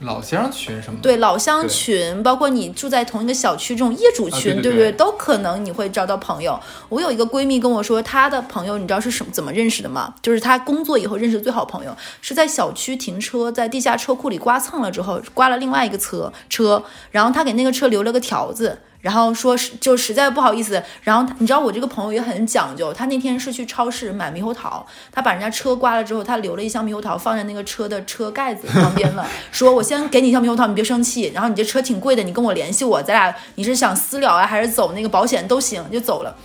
[0.00, 1.00] 老乡群什么？
[1.02, 4.92] 对，老乡群，包括你住在同一个小区这种业主群，对不对？
[4.92, 6.58] 都可能你会找到朋友。
[6.88, 10.14] 我有一个闺蜜跟我说，她的朋友你知道是什么怎么认识的吗？
[10.22, 36.36] 就是她工作以后认识的最好朋友，是在小区停车，在地下车库里刮蹭了之后，刮了另外一个车车，然后她给那个车留了个条子，然后说是就实在不好意思，然后你知道我这个朋友也很讲究，他那天是去超市买猕猴桃，他把人家车刮了之后，他留了一箱猕猴桃放在那个车的车盖子旁边了，说我先给你一箱猕猴桃，你别生气，然后你这车挺贵的，你跟我联系我，咱俩你是想私了啊，还是走那个保险都行，就走了。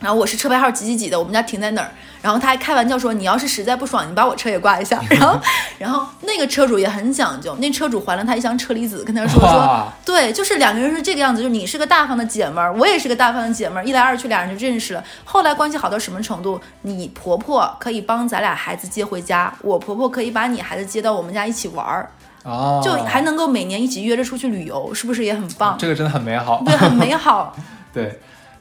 [0.00, 1.90] 然后我是车牌号几几几的，我们家停在哪儿？
[2.22, 5.00] 然后他还开玩笑说：“你要是实在不爽，你把我车也挂一下。
[5.08, 5.40] ”然后，
[5.78, 15.02] 然后那个车主也很讲究，那车主还了他一箱车厘子，跟他说说：“对，就是两个人是这个样子，就是你是个大方的姐们儿，我也是个大方的姐们儿，一来二去俩人就认识了。
[15.24, 16.60] 后来关系好到什么程度？
[16.82, 22.10] 你婆婆可以帮咱俩孩子接回家，我婆婆可以把你孩子接到我们家一起玩儿，
[22.44, 25.76] 哦，就还能够每年一起约着出去旅游，是不是也很棒？
[25.78, 27.54] 这个真的很美好，对，很美好。
[27.94, 28.20] 对。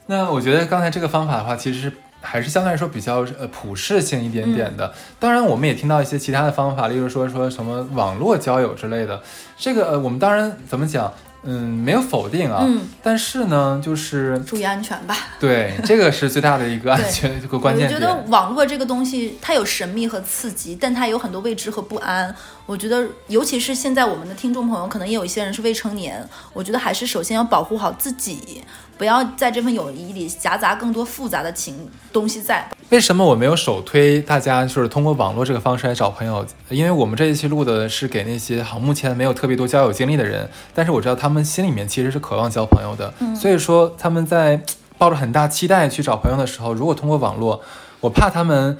[0.09, 4.91] 那我觉得刚才这个方法的话，其实还是相对来说比较呃普适性一点点的。
[5.19, 9.21] 当然，我们也听到一些其他的方法，例如说说什么网络交友之类的。
[9.55, 12.63] 这个呃，我们当然怎么讲，嗯，没有否定啊。
[12.65, 12.89] 嗯。
[13.03, 15.15] 但是呢，就是注意安全吧。
[15.39, 18.01] 对，这个是最大的一个 安全这个关键点。
[18.01, 22.35] 我觉得网络这个东西，它有神秘和刺激，但它有很多未知和不安。
[22.69, 26.23] 我觉得，尤其是现在我们的听众朋友，可能也有一些人是未成年。
[26.53, 28.63] 我觉得还是首先要保护好自己。
[28.95, 32.69] 不要在这份友谊里夹杂更多复杂的情东西在。
[32.89, 36.45] 为什么我没有首推大家就是通过网络这个方式来找朋友？
[36.69, 43.11] 因为我们这一期录的是给那些好目前没有特别多交友经历的人，但是我知道他们心里面其实是渴望交朋友的。
[43.17, 44.61] 嗯，所以说他们在
[44.99, 47.63] 抱着很大期待去找朋友的时候，如果通过网络，
[47.99, 48.77] 我怕他们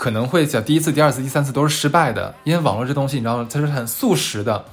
[0.00, 4.64] 可能会讲第一次、第二次、第三次都是失败的，因为网络这东西你知道它是很速食的。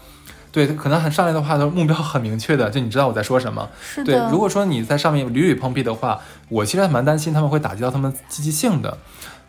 [0.54, 3.68] 对，可能很上来的话，都目标很明确的，就你知道我在说什么。
[3.82, 4.06] 是。
[4.06, 6.18] 对，如果说你在上面屡屡碰壁的话，
[6.48, 8.98] 我其实还蛮担心他们会打击到他们积极性的。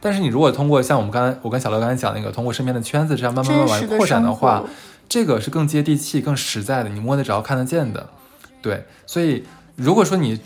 [0.01, 4.65] 但是你如果通过像我们刚才我跟小乐刚才讲那个，通过身边的圈子这样慢慢慢慢扩展的话，
[5.09, 8.05] 这个是更接地气、更实在的，你摸得着、看得见的。
[8.61, 9.45] 对，所以
[9.77, 10.41] 如果说你。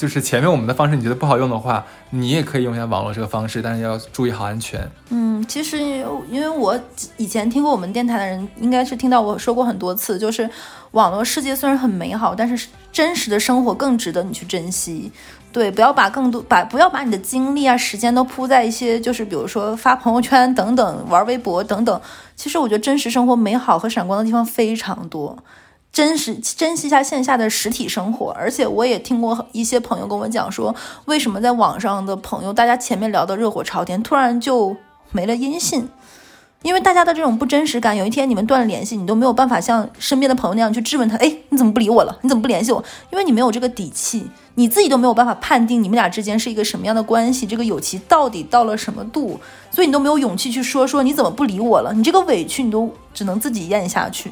[0.00, 4.90] 就是前面我们的方式你觉得不好用的话，你也可以用一下网络这个方式，但是要注意好安全。
[5.10, 6.80] 嗯，其实因为我
[7.18, 10.48] 以前听过我们电台的人，应该是听到我说过很多次，就是
[10.92, 15.12] 网络世界虽然很美好，但是真实的生活更值得你去珍惜。
[15.52, 22.00] 对，不要把更多把不要把你的精力啊、时间都扑在一些就是比如说发朋友圈等等、玩微博等等。
[22.36, 25.36] 其实我觉得真实生活美好和闪光的地方非常多。
[25.92, 30.74] 真实珍惜一下线下的实体生活，而且我也听过一些朋友跟我讲说，
[31.06, 34.76] 为什么在网上的朋友，大家前面聊的热火朝天，突然就
[35.10, 35.88] 没了音信？
[36.62, 42.16] 因为大家的这种不真实感，有一天你们断了联系，你都没有办法像身边的朋友那样去质问他，哎，你怎么不理我了？
[42.20, 42.84] 你怎么不联系我？
[43.10, 51.94] 因为你没有这个底气，你自己都没有办法判定你们俩之间是一个什么样的关系，这个友情到底到了什么度，所以你都没有勇气去说说你怎么不理我了？
[51.94, 54.30] 你这个委屈你都只能自己咽下去。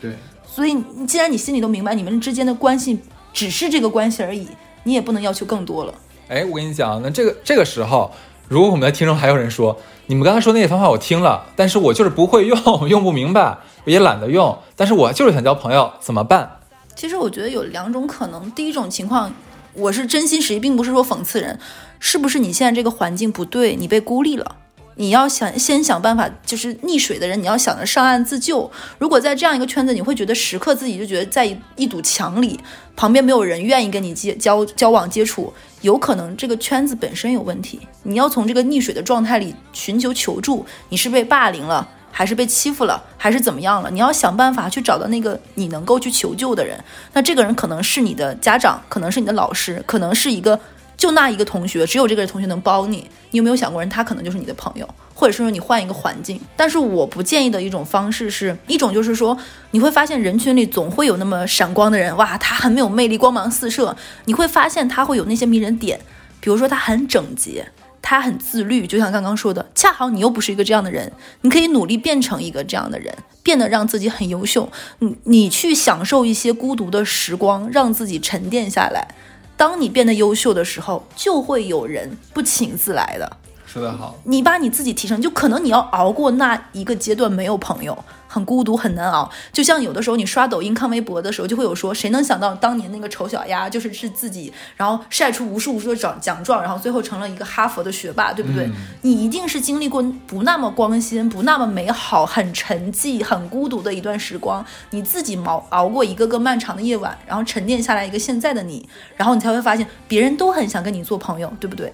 [0.00, 0.16] 对。
[0.56, 0.74] 所以，
[1.06, 2.98] 既然你心里都明白你们之间的关系
[3.30, 4.48] 只是这个关系而已，
[4.84, 5.92] 你也不能要求更多了。
[6.28, 8.10] 哎，我跟你讲，那这个这个时候，
[8.48, 16.60] 如果我们的听众还有人说，你们刚才说那些方法我听了，但是我就是不会用，用不明白，我也懒得用，但是我就是想交朋友，怎么办？
[16.94, 19.30] 其实我觉得有两种可能，第一种情况，
[19.74, 21.60] 我是真心实意，并不是说讽刺人，
[22.00, 24.56] 是不是你现在这个环境不对，你被孤立了？
[24.98, 28.70] 你要想先想办法，就是溺水的人，你要想着上岸自救。
[28.98, 31.44] 如果在这样一个圈子，你会觉得时刻自己就觉得在
[31.76, 32.58] 一堵墙里，
[32.96, 37.78] 旁边没有人愿意跟你接交交往接触，有可能这个圈子本身有问题。
[38.04, 43.90] 你要从这个溺水的状态里寻求求助，你是被霸凌了，还是被欺负了，还是怎么样了？
[43.90, 46.82] 你要想办法去找到那个你能够去求救的人。
[47.12, 50.58] 那这个人可能是你的家长，可能是你的老师，可能是一个。
[50.96, 53.08] 就那一个同学，只有这个同学能帮你。
[53.32, 56.40] 你有没有想过，人他可能就是你的朋友，或者是说你换一个环境？
[56.56, 59.36] 但是我不建议的一种方式是一种，就是说
[59.72, 63.94] 你会发现人群里总会有那么闪光的人，哇，他很没有魅力，光芒四射。
[64.24, 66.00] 你会发现他会有那些迷人点，
[66.40, 67.66] 比如说他很整洁，
[68.00, 74.70] 他很自律，就像刚刚说的，恰好你又不是一个这样的人，你可以努力变成一个这样的人，变得让自己很优秀。
[75.00, 79.14] 你你去享受一些孤独的时光，让自己沉淀下来。
[79.56, 83.36] 当你变得优秀的时候，就会有人不请自来的。
[83.66, 87.96] 说得好，你把你自己提升，就可能你要熬过那一个阶段，没有朋友。
[88.28, 89.30] 很孤独，很难熬。
[89.52, 98.70] 就像有的时候你刷抖音、看微博的时候，就会有说，谁能想到当年那个丑小鸭，就是是自己，然后晒出无数无数的奖奖状，然后最后成了一个哈佛的学霸，对不对？
[99.02, 111.92] 你一定是经历过不那么光鲜、不那么美好、很沉寂、很孤独的一段时光，你自己熬熬过一个个漫长的夜晚，然后沉淀下来一个现在的你，然后你才会发现，别人都很想跟你做朋友，对不对？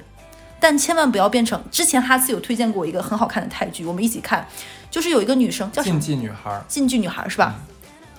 [0.63, 4.47] 但千万不要变成之前哈斯有推荐过一个很好看的泰剧，我们一起看，
[4.89, 7.57] 就是有一个女生叫禁忌女孩，禁忌女孩是吧？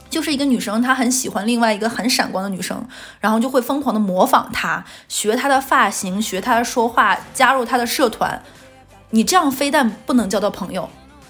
[0.09, 2.85] 就是一个女生，她很喜欢另外一个很闪光的女生，
[3.21, 8.43] 然后就会疯狂的模仿她，学她的发型，学她的说话，加入她的社团。
[9.11, 10.89] 你这样非但不能交到朋友，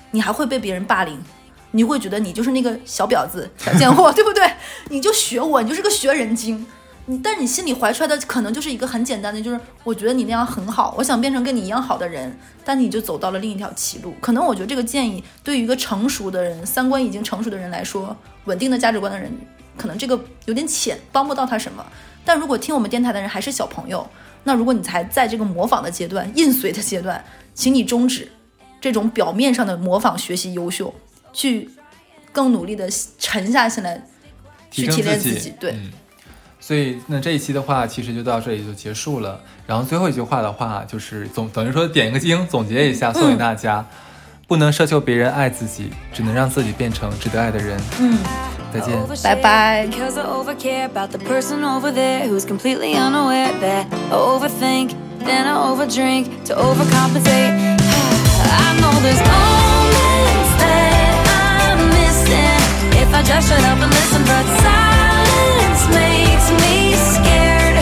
[0.10, 1.22] 你还会被别人霸凌，
[1.72, 4.52] 你会觉得你就是那个小婊子、小贱货， 对不对？
[4.90, 6.66] 你就学我，你就是个学人精。
[7.06, 12.34] 你但是你心里怀出来的可能就是一个很简单的，就是我觉得你那样很好，我想变成跟你一样好的人，
[12.64, 14.14] 但你就走到了另一条歧路。
[14.22, 19.30] 可能我觉得这个建议对于一个成熟的人、三观已经成熟的人来说，稳定的价值观的人，
[19.76, 21.86] 可能这个有点浅，帮不到他什么。
[22.24, 24.08] 但如果听我们电台的人还是小朋友，
[24.46, 27.22] 那如果你才在这个模仿的阶段、印随的阶段，
[27.54, 28.32] 请你终止
[28.80, 30.94] 这种表面上的模仿、学习优秀，
[31.34, 31.70] 去
[32.32, 32.90] 更努力的
[33.20, 34.02] 沉下心来，
[34.72, 35.54] 去提炼自己。
[35.60, 35.76] 对。
[36.66, 39.38] 所以，那这一期的话，其实就到这里就结束了。
[39.68, 43.86] 然后最后一句话的话，就是总等于说点一个睛，总结一下，送给大家：
[44.48, 47.78] 不能奢求别人爱自己，只能让自己变成值得爱的人。
[48.00, 48.18] 嗯，
[48.74, 49.86] 再见，拜拜。
[66.44, 67.78] gets me scared.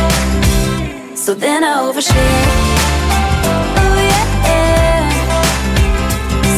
[1.17, 2.45] So then I overshare.
[3.81, 5.09] Oh yeah, yeah.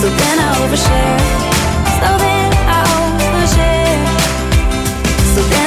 [0.01, 1.19] So then I overshare.
[1.99, 4.03] So then I overshare.
[5.33, 5.62] So then